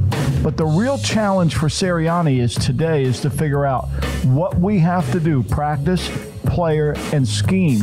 [0.42, 3.88] But the real challenge for Sirianni is today is to figure out
[4.24, 6.10] what we have to do, practice,
[6.44, 7.82] player, and scheme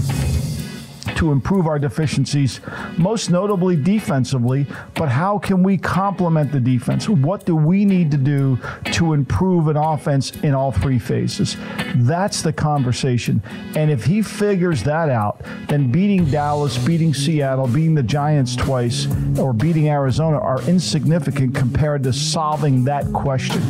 [1.15, 2.59] to improve our deficiencies,
[2.97, 7.09] most notably defensively, but how can we complement the defense?
[7.09, 8.59] What do we need to do
[8.91, 11.57] to improve an offense in all three phases?
[11.95, 13.41] That's the conversation.
[13.75, 19.07] And if he figures that out, then beating Dallas, beating Seattle, beating the Giants twice,
[19.39, 23.61] or beating Arizona are insignificant compared to solving that question.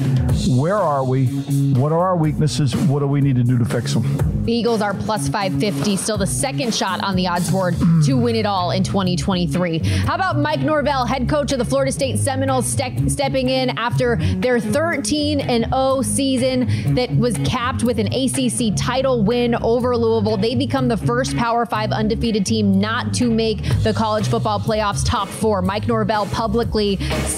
[0.57, 1.27] Where are we?
[1.73, 2.75] What are our weaknesses?
[2.75, 4.43] What do we need to do to fix them?
[4.45, 8.71] The Eagles are plus 550, still the second shot on the to win it all
[8.71, 9.79] in 2023.
[9.79, 14.17] How about Mike Norvell, head coach of the Florida State Seminoles, ste- stepping in after
[14.35, 20.37] their 13 and 0 season that was capped with an ACC title win over Louisville?
[20.37, 25.03] They become the first Power 5 undefeated team not to make the college football playoffs
[25.05, 25.61] top 4.
[25.61, 26.97] Mike Norvell publicly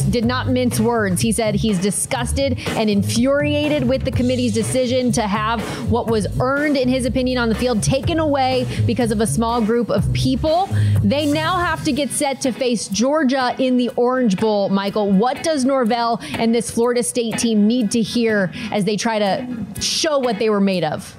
[0.09, 1.21] did not mince words.
[1.21, 6.77] He said he's disgusted and infuriated with the committee's decision to have what was earned,
[6.77, 10.69] in his opinion, on the field taken away because of a small group of people.
[11.03, 14.69] They now have to get set to face Georgia in the Orange Bowl.
[14.69, 19.19] Michael, what does Norvell and this Florida State team need to hear as they try
[19.19, 21.15] to show what they were made of?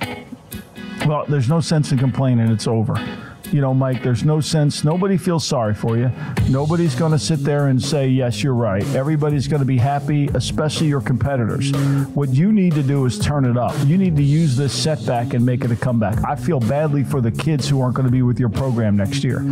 [1.06, 2.48] Well, there's no sense in complaining.
[2.48, 2.94] It's over
[3.52, 4.84] you know, Mike, there's no sense.
[4.84, 6.10] Nobody feels sorry for you.
[6.48, 8.84] Nobody's going to sit there and say, yes, you're right.
[8.94, 11.72] Everybody's going to be happy, especially your competitors.
[12.14, 13.74] What you need to do is turn it up.
[13.86, 16.22] You need to use this setback and make it a comeback.
[16.24, 19.24] I feel badly for the kids who aren't going to be with your program next
[19.24, 19.44] year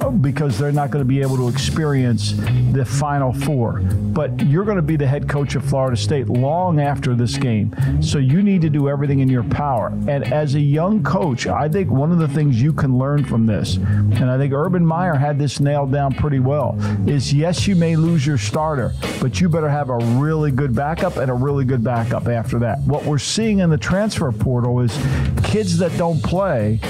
[0.00, 2.34] uh, because they're not going to be able to experience
[2.72, 3.80] the Final Four.
[3.80, 7.74] But you're going to be the head coach of Florida State long after this game.
[8.02, 9.88] So you need to do everything in your power.
[10.08, 13.35] And as a young coach, I think one of the things you can learn from
[13.36, 13.76] from this.
[13.76, 16.74] And I think Urban Meyer had this nailed down pretty well.
[17.06, 21.18] Is yes, you may lose your starter, but you better have a really good backup
[21.18, 22.80] and a really good backup after that.
[22.86, 24.96] What we're seeing in the transfer portal is
[25.44, 26.80] kids that don't play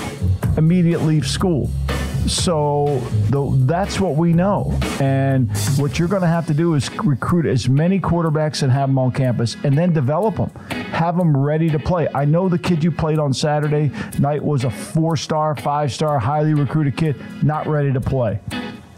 [0.57, 1.69] immediately leave school.
[2.29, 2.99] So
[3.31, 4.79] the, that's what we know.
[5.01, 8.89] And what you're going to have to do is recruit as many quarterbacks and have
[8.89, 10.51] them on campus and then develop them.
[10.93, 12.09] Have them ready to play.
[12.15, 16.19] I know the kid you played on Saturday night was a four star, five star,
[16.19, 18.41] highly recruited kid, not ready to play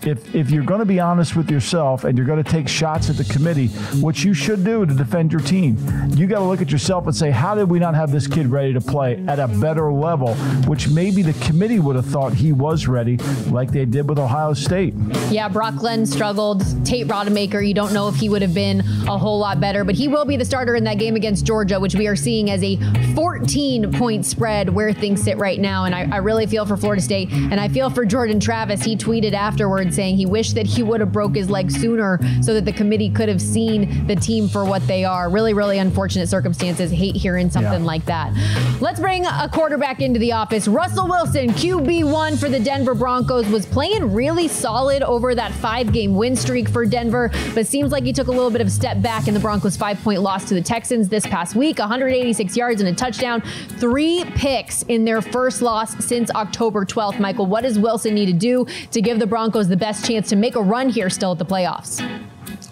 [0.06, 3.10] if if you're going to be honest with yourself and you're going to take shots
[3.10, 3.68] at the committee,
[4.00, 5.76] what you should do to defend your team,
[6.14, 8.46] you got to look at yourself and say, how did we not have this kid
[8.48, 10.34] ready to play at a better level,
[10.66, 13.16] which maybe the committee would have thought he was ready,
[13.50, 14.94] like they did with Ohio State.
[15.30, 16.60] Yeah, Brock Glenn struggled.
[16.84, 19.94] Tate Rodemaker, you don't know if he would have been a whole lot better, but
[19.94, 22.62] he will be the starter in that game against Georgia, which we are seeing as
[22.62, 22.76] a
[23.14, 25.84] 14 point spread where things sit right now.
[25.84, 28.82] And I, I really feel for Florida State, and I feel for Jordan Travis.
[28.82, 32.54] He tweeted afterwards saying he wished that he would have broke his leg sooner so
[32.54, 35.30] that the committee could have seen the team for what they are.
[35.30, 36.90] Really, really unfortunate circumstances.
[36.90, 37.86] Hate hearing something yeah.
[37.86, 38.32] like that.
[38.80, 40.68] Let's bring a quarterback into the office.
[40.68, 46.14] Russell Wilson, QB1 for the Denver Broncos, was playing really solid over that five game
[46.14, 49.00] win streak for Denver, but seems like he took a little bit of a step
[49.02, 52.80] back in the Broncos' five point loss to the Texans this past week 186 yards
[52.80, 53.40] and a touchdown,
[53.78, 57.18] three picks in their first loss since October 12th.
[57.18, 60.36] Michael, what does Wilson need to do to give the Broncos the best chance to
[60.36, 62.00] make a run here still at the playoffs?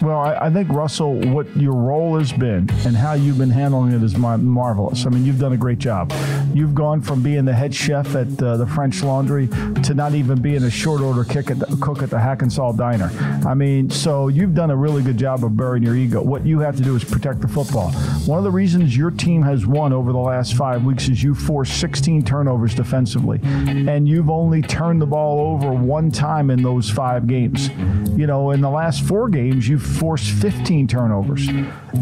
[0.01, 3.93] Well, I, I, think Russell, what your role has been and how you've been handling
[3.93, 5.05] it is marvelous.
[5.05, 6.11] I mean, you've done a great job.
[6.53, 9.47] You've gone from being the head chef at uh, the French Laundry
[9.83, 13.11] to not even being a short order at the, cook at the Hackensack Diner.
[13.45, 16.21] I mean, so you've done a really good job of burying your ego.
[16.21, 17.91] What you have to do is protect the football.
[18.25, 21.35] One of the reasons your team has won over the last five weeks is you
[21.35, 26.89] forced 16 turnovers defensively, and you've only turned the ball over one time in those
[26.89, 27.69] five games.
[28.17, 31.47] You know, in the last four games, you've forced 15 turnovers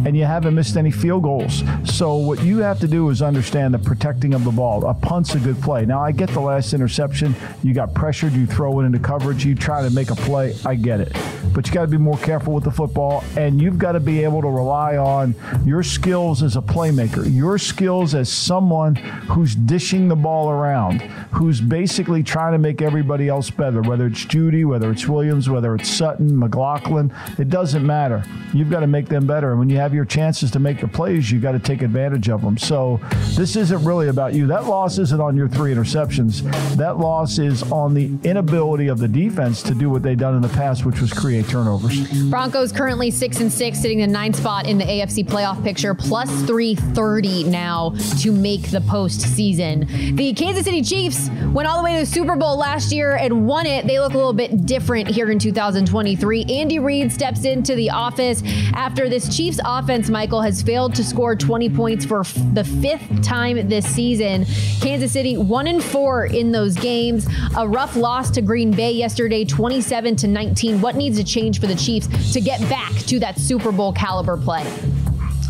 [0.05, 1.63] and you haven't missed any field goals.
[1.83, 4.85] So what you have to do is understand the protecting of the ball.
[4.85, 5.85] A punt's a good play.
[5.85, 7.35] Now I get the last interception.
[7.63, 8.33] You got pressured.
[8.33, 9.45] You throw it into coverage.
[9.45, 10.55] You try to make a play.
[10.65, 11.15] I get it.
[11.53, 14.23] But you got to be more careful with the football, and you've got to be
[14.23, 15.33] able to rely on
[15.65, 21.61] your skills as a playmaker, your skills as someone who's dishing the ball around, who's
[21.61, 25.87] basically trying to make everybody else better, whether it's Jeudy, whether it's Williams, whether it's
[25.87, 27.13] Sutton, McLaughlin.
[27.37, 28.25] It doesn't matter.
[28.53, 29.51] You've got to make them better.
[29.51, 32.27] And when you have your chances to make the plays, you got to take advantage
[32.27, 32.57] of them.
[32.57, 32.99] So
[33.35, 34.47] this isn't really about you.
[34.47, 36.41] That loss isn't on your three interceptions.
[36.75, 40.41] That loss is on the inability of the defense to do what they've done in
[40.41, 42.01] the past, which was create turnovers.
[42.31, 46.31] Broncos currently six and six, sitting the ninth spot in the AFC playoff picture, plus
[46.47, 50.17] 330 now to make the postseason.
[50.17, 53.45] The Kansas City Chiefs went all the way to the Super Bowl last year and
[53.45, 53.85] won it.
[53.85, 56.45] They look a little bit different here in 2023.
[56.45, 58.41] Andy Reid steps into the office
[58.73, 62.23] after this Chiefs offense, Michael, has failed to score 20 points for
[62.53, 64.45] the fifth time this season.
[64.81, 67.27] Kansas City one and four in those games.
[67.57, 70.81] A rough loss to Green Bay yesterday, 27 to 19.
[70.81, 74.37] What needs to change for the Chiefs to get back to that Super Bowl caliber
[74.37, 74.65] play?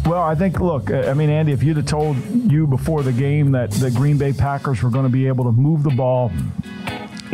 [0.05, 2.17] Well, I think, look, uh, I mean, Andy, if you'd have told
[2.51, 5.51] you before the game that the Green Bay Packers were going to be able to
[5.51, 6.31] move the ball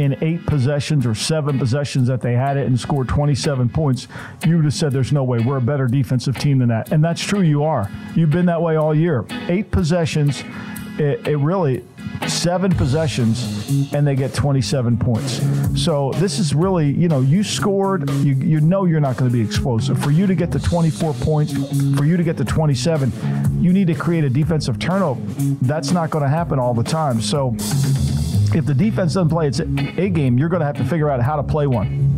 [0.02, 4.08] in eight possessions or seven possessions that they had it and scored 27 points,
[4.48, 5.38] you would have said there's no way.
[5.40, 6.92] We're a better defensive team than that.
[6.92, 7.88] And that's true, you are.
[8.16, 9.26] You've been that way all year.
[9.48, 10.44] Eight possessions,
[10.98, 11.86] it, it really,
[12.28, 15.40] seven possessions, and they get 27 points.
[15.80, 19.38] So this is really, you know, you scored, you, you know you're not going to
[19.38, 20.02] be explosive.
[20.02, 21.54] For you to get to 24 points,
[21.96, 23.12] for you to get to 27,
[23.62, 25.22] you need to create a defensive turnover.
[25.62, 27.22] That's not going to happen all the time.
[27.22, 27.56] So
[28.56, 31.22] if the defense doesn't play its A game, you're going to have to figure out
[31.22, 32.11] how to play one.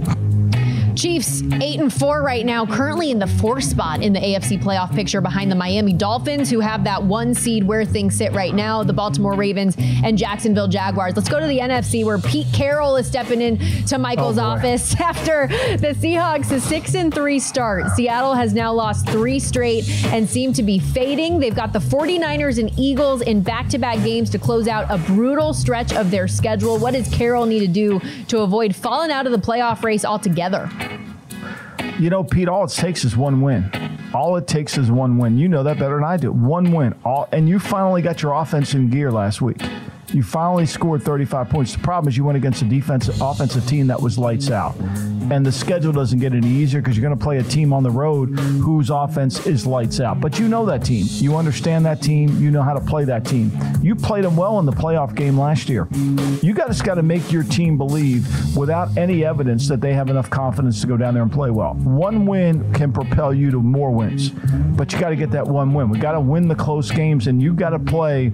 [1.03, 4.95] Chiefs eight and four right now, currently in the fourth spot in the AFC playoff
[4.95, 8.85] picture behind the Miami Dolphins, who have that one seed where things sit right now,
[8.85, 11.13] the Baltimore Ravens and Jacksonville Jaguars.
[11.17, 14.95] Let's go to the NFC where Pete Carroll is stepping in to Michael's oh office
[15.01, 17.89] after the Seahawks' six and three start.
[17.97, 21.37] Seattle has now lost three straight and seem to be fading.
[21.37, 25.91] They've got the 49ers and Eagles in back-to-back games to close out a brutal stretch
[25.91, 26.77] of their schedule.
[26.77, 27.99] What does Carroll need to do
[28.29, 30.69] to avoid falling out of the playoff race altogether?
[32.03, 33.71] You know, Pete, all it takes is one win.
[34.13, 35.37] All it takes is one win.
[35.37, 36.33] You know that better than I do.
[36.33, 36.93] One win.
[37.05, 39.61] All, and you finally got your offense in gear last week.
[40.11, 41.73] You finally scored 35 points.
[41.73, 44.75] The problem is you went against a defensive offensive team that was lights out.
[45.31, 47.81] And the schedule doesn't get any easier because you're going to play a team on
[47.81, 50.19] the road whose offense is lights out.
[50.19, 51.05] But you know that team.
[51.09, 52.37] You understand that team.
[52.41, 53.51] You know how to play that team.
[53.81, 55.87] You played them well in the playoff game last year.
[56.41, 60.29] You guys got to make your team believe without any evidence that they have enough
[60.29, 61.73] confidence to go down there and play well.
[61.75, 64.29] One win can propel you to more wins.
[64.29, 65.89] But you got to get that one win.
[65.89, 68.31] We got to win the close games and you got to play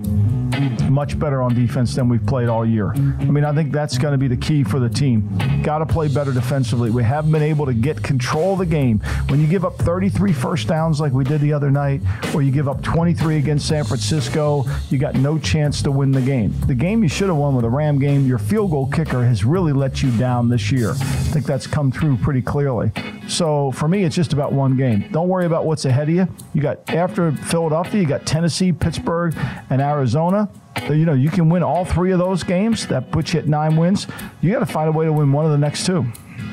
[0.89, 2.91] much better on defense than we've played all year.
[2.91, 5.29] I mean, I think that's going to be the key for the team.
[5.63, 6.89] Got to play better defensively.
[6.89, 8.99] We haven't been able to get control of the game.
[9.29, 12.01] When you give up 33 first downs like we did the other night,
[12.33, 16.21] or you give up 23 against San Francisco, you got no chance to win the
[16.21, 16.53] game.
[16.67, 19.43] The game you should have won with a Ram game, your field goal kicker has
[19.45, 20.91] really let you down this year.
[20.91, 22.91] I think that's come through pretty clearly.
[23.27, 25.07] So for me, it's just about one game.
[25.11, 26.27] Don't worry about what's ahead of you.
[26.53, 29.35] You got after Philadelphia, you got Tennessee, Pittsburgh,
[29.69, 30.48] and Arizona.
[30.87, 32.87] You know, you can win all three of those games.
[32.87, 34.07] That puts you at nine wins.
[34.41, 36.05] You got to find a way to win one of the next two.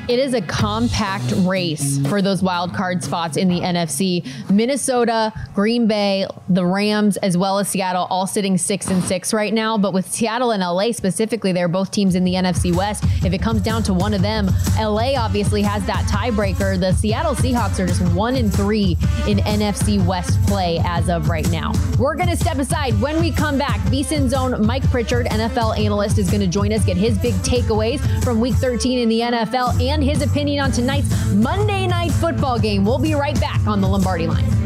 [0.08, 4.24] It is a compact race for those wild card spots in the NFC.
[4.48, 9.52] Minnesota, Green Bay, the Rams, as well as Seattle, all sitting six and six right
[9.52, 9.76] now.
[9.76, 13.02] But with Seattle and LA specifically, they're both teams in the NFC West.
[13.24, 14.48] If it comes down to one of them,
[14.78, 16.78] LA obviously has that tiebreaker.
[16.78, 18.96] The Seattle Seahawks are just one and three
[19.26, 21.72] in NFC West play as of right now.
[21.98, 23.80] We're going to step aside when we come back.
[23.86, 27.98] VSIN Zone Mike Pritchard, NFL analyst, is going to join us, get his big takeaways
[28.22, 32.84] from Week 13 in the NFL and his opinion on tonight's Monday Night Football game.
[32.84, 34.65] We'll be right back on the Lombardi line.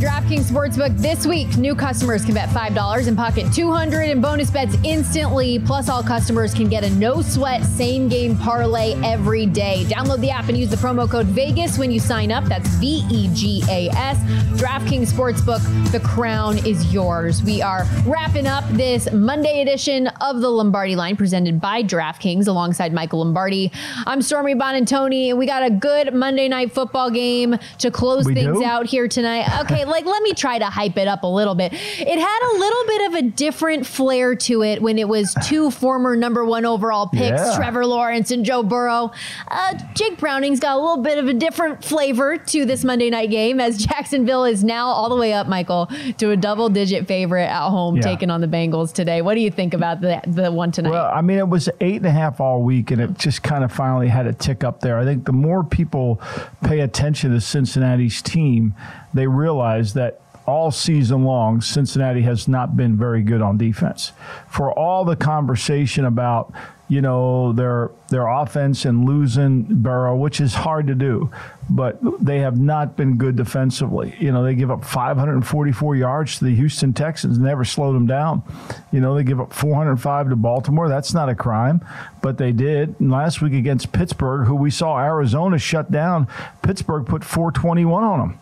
[0.00, 4.02] Don't forget on DraftKings Sportsbook this week, new customers can bet $5 and pocket 200
[4.02, 5.58] in bonus bets instantly.
[5.58, 9.84] Plus, all customers can get a no sweat same game parlay every day.
[9.88, 12.44] Download the app and use the promo code VEGAS when you sign up.
[12.44, 14.18] That's V E G A S.
[14.60, 15.60] DraftKings Sportsbook,
[15.92, 17.42] the crown is yours.
[17.42, 22.92] We are wrapping up this Monday edition of the Lombardi line presented by DraftKings alongside
[22.92, 23.72] Michael Lombardi.
[24.06, 28.34] I'm Stormy Buonantony, and we got a good Monday night football game to close We
[28.34, 28.64] things do?
[28.64, 29.48] out here tonight.
[29.62, 31.72] Okay, like let me try to hype it up a little bit.
[31.72, 35.70] It had a little bit of a different flair to it when it was two
[35.70, 37.56] former number one overall picks, Yeah.
[37.56, 39.10] Trevor Lawrence and Joe Burrow.
[39.48, 43.30] Uh, Jake Browning's got a little bit of a different flavor to this Monday night
[43.30, 45.88] game as Jacksonville is now all the way up, Michael,
[46.18, 48.02] to a double digit favorite at home Yeah.
[48.02, 49.22] taking on the Bengals today.
[49.22, 50.90] What do you think about the, the one tonight?
[50.90, 53.64] Well, I mean, it was eight and a half all week, and it just kind
[53.64, 54.98] of finally had a tick up there.
[54.98, 56.20] I think the more people
[56.62, 58.74] pay attention to Cincinnati's team,
[59.14, 64.12] they realize that all season long, Cincinnati has not been very good on defense.
[64.48, 66.52] For all the conversation about,
[66.88, 71.30] you know, their their offense and losing Burrow, which is hard to do,
[71.68, 74.16] but they have not been good defensively.
[74.18, 78.42] You know, they give up 544 yards to the Houston Texans, never slowed them down.
[78.90, 80.88] You know, they give up 405 to Baltimore.
[80.88, 81.80] That's not a crime,
[82.22, 82.98] but they did.
[82.98, 86.26] And last week against Pittsburgh, who we saw Arizona shut down,
[86.62, 88.39] Pittsburgh put 421 on them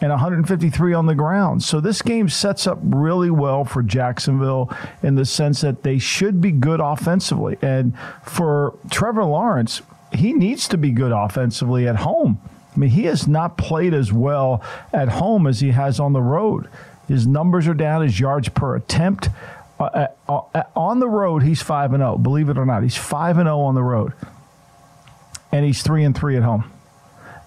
[0.00, 1.62] and 153 on the ground.
[1.62, 4.72] So this game sets up really well for Jacksonville
[5.02, 7.58] in the sense that they should be good offensively.
[7.62, 9.82] And for Trevor Lawrence,
[10.12, 12.40] he needs to be good offensively at home.
[12.74, 16.22] I mean, he has not played as well at home as he has on the
[16.22, 16.68] road.
[17.08, 19.30] His numbers are down, his yards per attempt.
[19.80, 22.18] Uh, uh, uh, on the road, he's 5 and 0.
[22.18, 24.12] Believe it or not, he's 5 and 0 on the road.
[25.50, 26.70] And he's 3 and 3 at home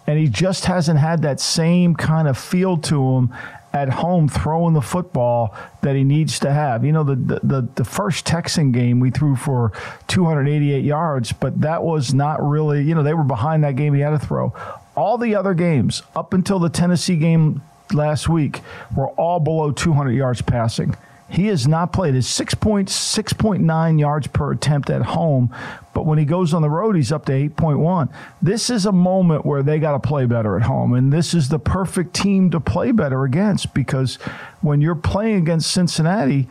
[0.07, 3.33] and he just hasn't had that same kind of feel to him
[3.73, 6.83] at home throwing the football that he needs to have.
[6.83, 9.71] You know, the the, the, first Texan game we threw for
[10.07, 14.01] 288 yards, but that was not really, you know, they were behind that game he
[14.01, 14.53] had to throw.
[14.95, 17.61] All the other games up until the Tennessee game
[17.93, 18.59] last week
[18.95, 20.95] were all below 200 yards passing.
[21.29, 25.55] He has not played his 6.6.9 yards per attempt at home,
[25.93, 28.09] but when he goes on the road, he's up to 8.1.
[28.41, 31.49] This is a moment where they got to play better at home, and this is
[31.49, 34.15] the perfect team to play better against because
[34.61, 36.47] when you're playing against Cincinnati,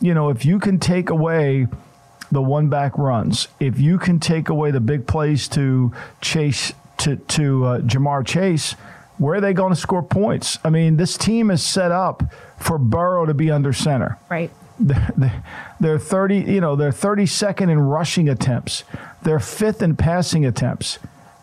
[0.00, 1.68] you know, if you can take away
[2.32, 7.16] the one back runs, if you can take away the big plays to Chase to
[7.16, 8.72] to uh, Ja'Marr Chase,
[9.18, 10.58] where are they going to score points?
[10.64, 12.22] I mean, this team is set up
[12.58, 14.18] for Burrow to be under center.
[14.30, 14.50] right.
[14.80, 15.44] They're,
[15.78, 18.84] they're 30, you know, they're 32nd in rushing attempts.
[19.22, 20.98] They're fifth in passing attempts.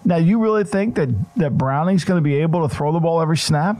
[0.05, 3.21] Now, you really think that that Browning's going to be able to throw the ball
[3.21, 3.77] every snap?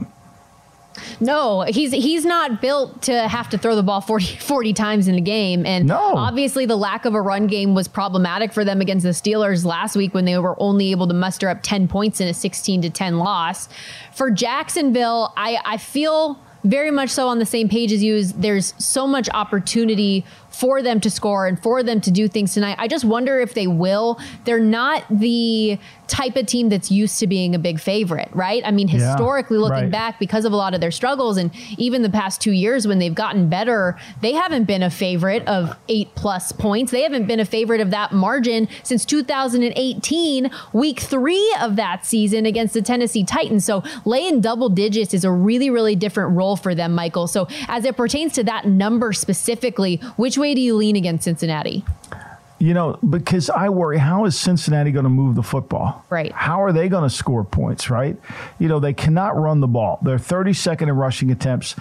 [1.20, 5.14] No, he's he's not built to have to throw the ball 40, 40 times in
[5.14, 5.64] a game.
[5.64, 6.16] And no.
[6.16, 9.96] obviously the lack of a run game was problematic for them against the Steelers last
[9.96, 12.90] week when they were only able to muster up 10 points in a 16 to
[12.90, 13.68] 10 loss.
[14.12, 18.32] For Jacksonville, I, I feel very much so on the same page as you is
[18.34, 20.24] there's so much opportunity
[20.58, 22.76] for them to score and for them to do things tonight.
[22.78, 24.18] I just wonder if they will.
[24.44, 25.78] They're not the
[26.08, 28.62] type of team that's used to being a big favorite, right?
[28.64, 29.90] I mean, Yeah, historically looking right.
[29.90, 32.98] back because of a lot of their struggles and even the past 2 years when
[32.98, 36.90] they've gotten better, they haven't been a favorite of 8 plus points.
[36.90, 42.46] They haven't been a favorite of that margin since 2018, week 3 of that season
[42.46, 43.64] against the Tennessee Titans.
[43.64, 47.26] So, laying double digits is a really really different role for them, Michael.
[47.26, 51.84] So, as it pertains to that number specifically, which way do you lean against Cincinnati?
[52.58, 56.04] You know, because I worry, how is Cincinnati going to move the football?
[56.10, 56.32] Right.
[56.32, 58.16] How are they going to score points, right?
[58.58, 60.00] You know, they cannot run the ball.
[60.02, 61.76] They're 32nd in rushing attempts,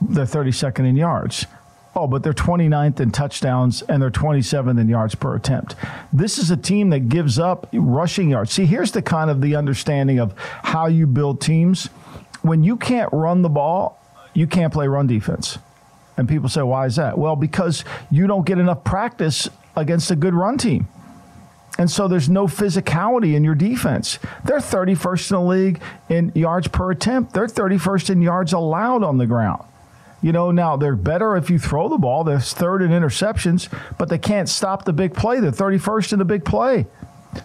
[0.00, 1.46] they're 32nd in yards.
[1.94, 5.76] Oh, but they're 29th in touchdowns and they're 27th in yards per attempt.
[6.12, 8.52] This is a team that gives up rushing yards.
[8.52, 11.86] See, here's the kind of the understanding of how you build teams.
[12.42, 13.98] When you can't run the ball,
[14.34, 15.56] you can't play run defense.
[16.16, 17.18] And people say, why is that?
[17.18, 20.88] Well, because you don't get enough practice against a good run team.
[21.78, 24.18] And so there's no physicality in your defense.
[24.44, 27.34] They're 31st in the league in yards per attempt.
[27.34, 29.62] They're 31st in yards allowed on the ground.
[30.22, 32.24] You know, now they're better if you throw the ball.
[32.24, 35.40] They're third in interceptions, but they can't stop the big play.
[35.40, 36.86] They're 31st in the big play.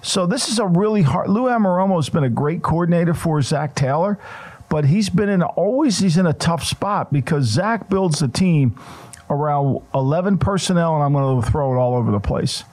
[0.01, 1.29] So this is a really hard.
[1.29, 4.17] Lou Anarumo has been a great coordinator for Zac Taylor,
[4.71, 8.79] but he's been in always he's in a tough spot because Zac builds the team
[9.29, 12.63] around 11 personnel, and I'm going to throw it all over the place.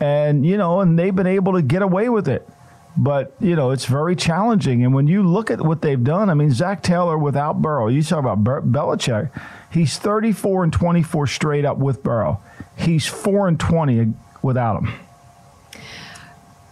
[0.00, 2.46] And you know, and they've been able to get away with it.
[2.96, 4.84] But you know, it's very challenging.
[4.84, 7.86] And when you look at what they've done, I mean, Zac Taylor without Burrow.
[7.86, 9.30] You talk about Bel- Belichick.
[9.70, 12.40] He's 34 and 24 straight up with Burrow.
[12.76, 14.92] He's four and 20 without him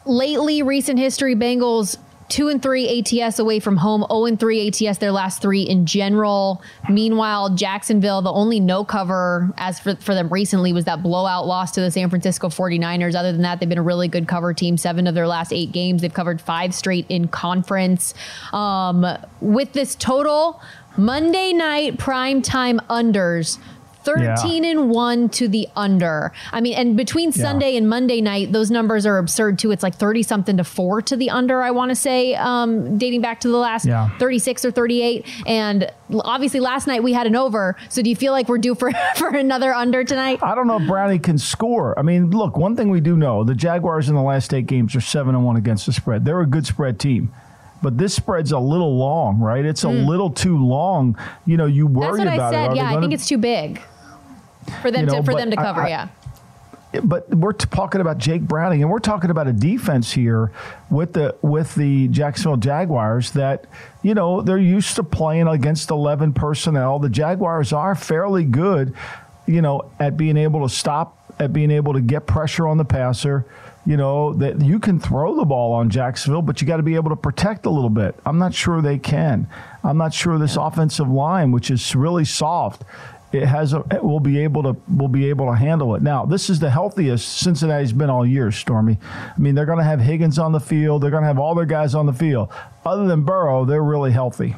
[0.06, 1.96] lately, recent history, Bengals
[2.34, 5.86] two and three ATS away from home, 0 and three ATS their last three in
[5.86, 6.60] general.
[6.90, 11.70] Meanwhile, Jacksonville, the only no cover as for, for them recently was that blowout loss
[11.72, 13.14] to the San Francisco 49ers.
[13.14, 14.76] Other than that, they've been a really good cover team.
[14.76, 18.14] Seven of their last eight games, they've covered five straight in conference.
[18.52, 19.06] Um,
[19.40, 20.60] with this total,
[20.96, 23.58] Monday night prime time unders
[24.04, 24.70] 13 yeah.
[24.70, 26.32] and 1 to the under.
[26.52, 27.78] I mean, and between Sunday yeah.
[27.78, 29.70] and Monday night, those numbers are absurd too.
[29.70, 33.22] It's like 30 something to 4 to the under, I want to say, um, dating
[33.22, 34.16] back to the last yeah.
[34.18, 35.26] 36 or 38.
[35.46, 37.76] And obviously last night we had an over.
[37.88, 40.40] So do you feel like we're due for, for another under tonight?
[40.42, 41.98] I don't know if Brownie can score.
[41.98, 44.94] I mean, look, one thing we do know the Jaguars in the last eight games
[44.94, 46.24] are 7 and 1 against the spread.
[46.24, 47.32] They're a good spread team
[47.82, 49.62] but this spread's a little long, right?
[49.62, 50.06] It's a mm.
[50.06, 51.18] little too long.
[51.44, 52.70] You know, you worry That's what about I said.
[52.72, 52.76] it.
[52.76, 53.78] yeah, I think it's too big
[54.82, 55.82] for them you know, to for them to cover.
[55.82, 56.08] I, yeah.
[57.02, 60.52] But we're talking about Jake Browning, and we're talking about a defense here
[60.90, 63.64] with the with the Jacksonville Jaguars that
[64.02, 67.00] you know they're used to playing against eleven personnel.
[67.00, 68.94] The Jaguars are fairly good,
[69.46, 72.84] you know, at being able to stop, at being able to get pressure on the
[72.84, 73.44] passer
[73.86, 76.94] you know that you can throw the ball on Jacksonville, but you got to be
[76.94, 78.14] able to protect a little bit.
[78.24, 79.46] I'm not sure they can.
[79.82, 82.82] I'm not sure this offensive line, which is really soft,
[83.34, 86.02] it has a, it will be able to will be able to handle it.
[86.02, 88.98] Now, this is the healthiest Cincinnati's been all year, Stormy.
[89.12, 91.02] I mean, they're going to have Higgins on the field.
[91.02, 92.50] They're going to have all their guys on the field.
[92.86, 94.54] Other than Burrow, they're really healthy.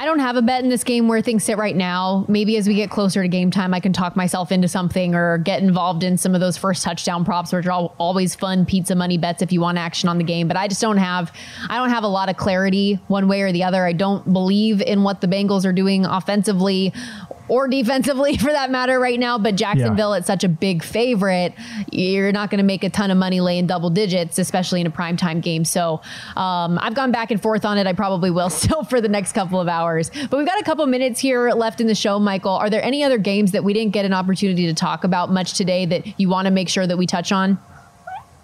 [0.00, 2.24] I don't have a bet in this game where things sit right now.
[2.26, 5.36] Maybe as we get closer to game time, I can talk myself into something or
[5.36, 9.18] get involved in some of those first touchdown props, which are always fun pizza money
[9.18, 10.48] bets if you want action on the game.
[10.48, 11.30] But I just don't have,
[11.68, 13.84] I don't have a lot of clarity one way or the other.
[13.84, 16.94] I don't believe in what the Bengals are doing offensively
[17.50, 19.36] or defensively for that matter right now.
[19.36, 20.18] But Jacksonville, yeah.
[20.18, 21.52] it's such a big favorite.
[21.90, 24.90] You're not going to make a ton of money laying double digits, especially in a
[24.90, 25.64] primetime game.
[25.64, 26.00] So
[26.36, 27.86] um, I've gone back and forth on it.
[27.86, 30.10] I probably will still for the next couple of hours.
[30.30, 32.52] But we've got a couple minutes here left in the show, Michael.
[32.52, 35.54] Are there any other games that we didn't get an opportunity to talk about much
[35.54, 37.58] today that you want to make sure that we touch on?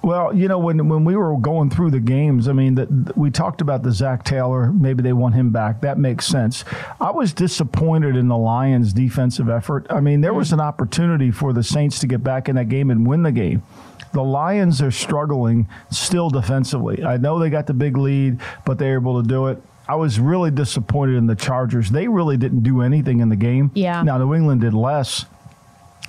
[0.07, 3.29] Well, you know, when when we were going through the games, I mean, that we
[3.29, 4.71] talked about the Zac Taylor.
[4.73, 5.81] Maybe they want him back.
[5.81, 6.65] That makes sense.
[7.01, 9.85] I was disappointed in the Lions' defensive effort.
[9.91, 10.53] I mean, there was mm.
[10.53, 13.65] an opportunity for the Saints to get back in that game and win the game.
[14.13, 17.03] The Lions are struggling still defensively.
[17.03, 19.61] I know they got the big lead, but they're able to do it.
[19.89, 21.91] I was really disappointed in the Chargers.
[21.91, 23.73] They really didn't do anything in the game.
[23.75, 24.05] Yeah.
[24.05, 25.27] Now New England did less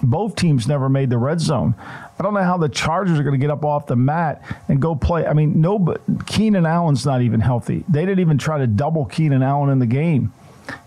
[0.02, 1.76] both teams never made the red zone.
[2.20, 4.82] I don't know how the Chargers are going to get up off the mat and
[4.82, 5.26] go play.
[5.26, 7.84] I mean, no, but Keenan Allen's not even healthy.
[7.88, 10.34] They didn't even try to double Keenan Allen in the game.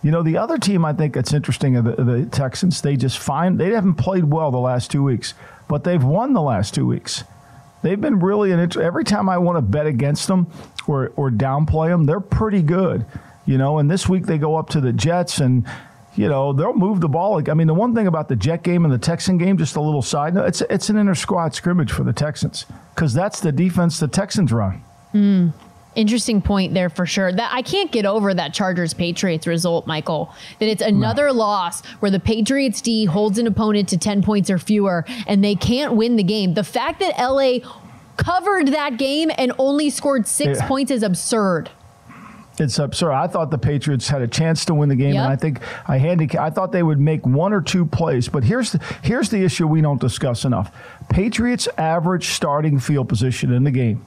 [0.02, 2.80] You know, the other team I think that's interesting are the, the Texans.
[2.82, 5.34] They just find they haven't played well the last two weeks,
[5.68, 7.24] but they've won the last two weeks.
[7.82, 10.48] They've been really an every time I want to bet against them
[10.86, 13.06] or or downplay them, they're pretty good.
[13.46, 15.66] You know, and this week they go up to the Jets and
[16.16, 17.40] you know, they'll move the ball.
[17.48, 19.80] I mean, the one thing about the Jet game and the Texan game, just a
[19.80, 23.52] little side note, it's it's an inter squad scrimmage for the Texans because that's the
[23.52, 24.82] defense the Texans run.
[25.14, 25.52] Mm.
[25.96, 27.32] Interesting point there for sure.
[27.32, 30.32] That I can't get over that Chargers Patriots result, Michael.
[30.61, 31.32] That it's another no.
[31.32, 35.56] loss where the Patriots D holds an opponent to 10 points or fewer and they
[35.56, 36.54] can't win the game.
[36.54, 37.58] The fact that LA
[38.16, 40.68] covered that game and only scored 6 yeah.
[40.68, 41.70] points is absurd
[42.61, 43.12] it's absurd.
[43.12, 45.24] I thought the Patriots had a chance to win the game, yep.
[45.24, 46.40] and I think I handicap.
[46.40, 48.28] I thought they would make one or two plays.
[48.28, 50.74] But here's the, here's the issue we don't discuss enough.
[51.08, 54.06] Patriots' average starting field position in the game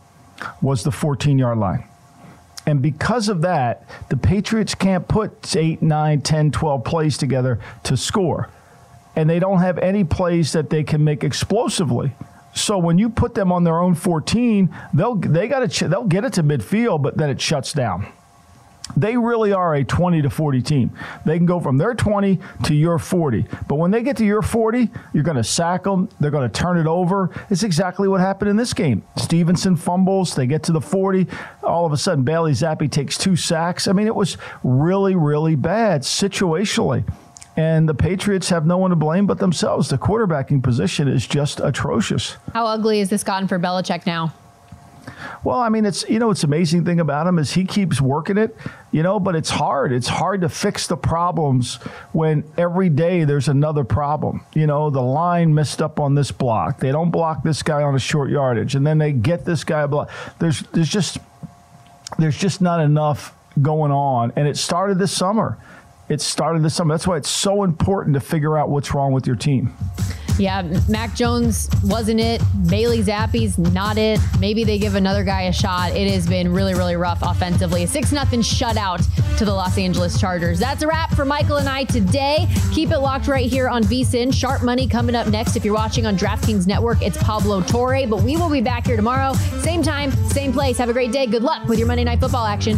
[0.62, 1.86] was the 14 yard line.
[2.66, 7.98] And because of that, the Patriots can't put 8, 9, 10, 12 plays together to
[7.98, 8.50] score.
[9.16, 12.14] And they don't have any plays that they can make explosively.
[12.56, 16.24] So when you put them on their own 14, they'll they got to they'll get
[16.24, 18.08] it to midfield, but then it shuts down.
[18.96, 20.92] They really are a 20 to 40 team.
[21.26, 23.46] They can go from their 20 to your 40.
[23.68, 26.10] But when they get to your 40, you're going to sack them.
[26.20, 27.30] They're going to turn it over.
[27.50, 29.04] It's exactly what happened in this game.
[29.18, 30.36] Stevenson fumbles.
[30.36, 31.28] They get to the 40.
[31.64, 33.88] All of a sudden, Bailey Zappe takes two sacks.
[33.88, 37.04] I mean, it was really, really bad situationally.
[37.56, 39.90] And the Patriots have no one to blame but themselves.
[39.90, 42.38] The quarterbacking position is just atrocious.
[42.54, 44.34] How ugly has this gotten for Belichick now?
[45.44, 48.38] Well, I mean, it's you know, it's amazing thing about him is he keeps working
[48.38, 48.56] it,
[48.92, 49.92] you know, but it's hard.
[49.92, 51.76] It's hard to fix the problems
[52.14, 54.46] when every day there's another problem.
[54.54, 56.80] You know, the line messed up on this block.
[56.80, 59.86] They don't block this guy on a short yardage, and then they get this guy
[59.86, 60.10] block.
[60.40, 61.18] There's there's just
[62.18, 65.58] there's just not enough going on, and it started this summer.
[66.10, 66.94] It started this summer.
[66.94, 69.74] That's why it's so important to figure out what's wrong with your team.
[70.38, 72.42] Yeah, Mac Jones wasn't it.
[72.68, 74.20] Bailey Zappe's not it.
[74.40, 75.96] Maybe they give another guy a shot.
[75.96, 77.84] It has been really, really rough offensively.
[77.84, 80.60] A 6 0 shutout to the Los Angeles Chargers.
[80.60, 82.48] That's a wrap for Michael and I today.
[82.72, 84.34] Keep it locked right here on VSIN.
[84.34, 85.56] Sharp money coming up next.
[85.56, 88.08] If you're watching on DraftKings Network, it's Pablo Torre.
[88.08, 89.34] But we will be back here tomorrow.
[89.62, 90.78] Same time, same place.
[90.78, 91.28] Have a great day.
[91.28, 92.78] Good luck with your Monday Night Football action.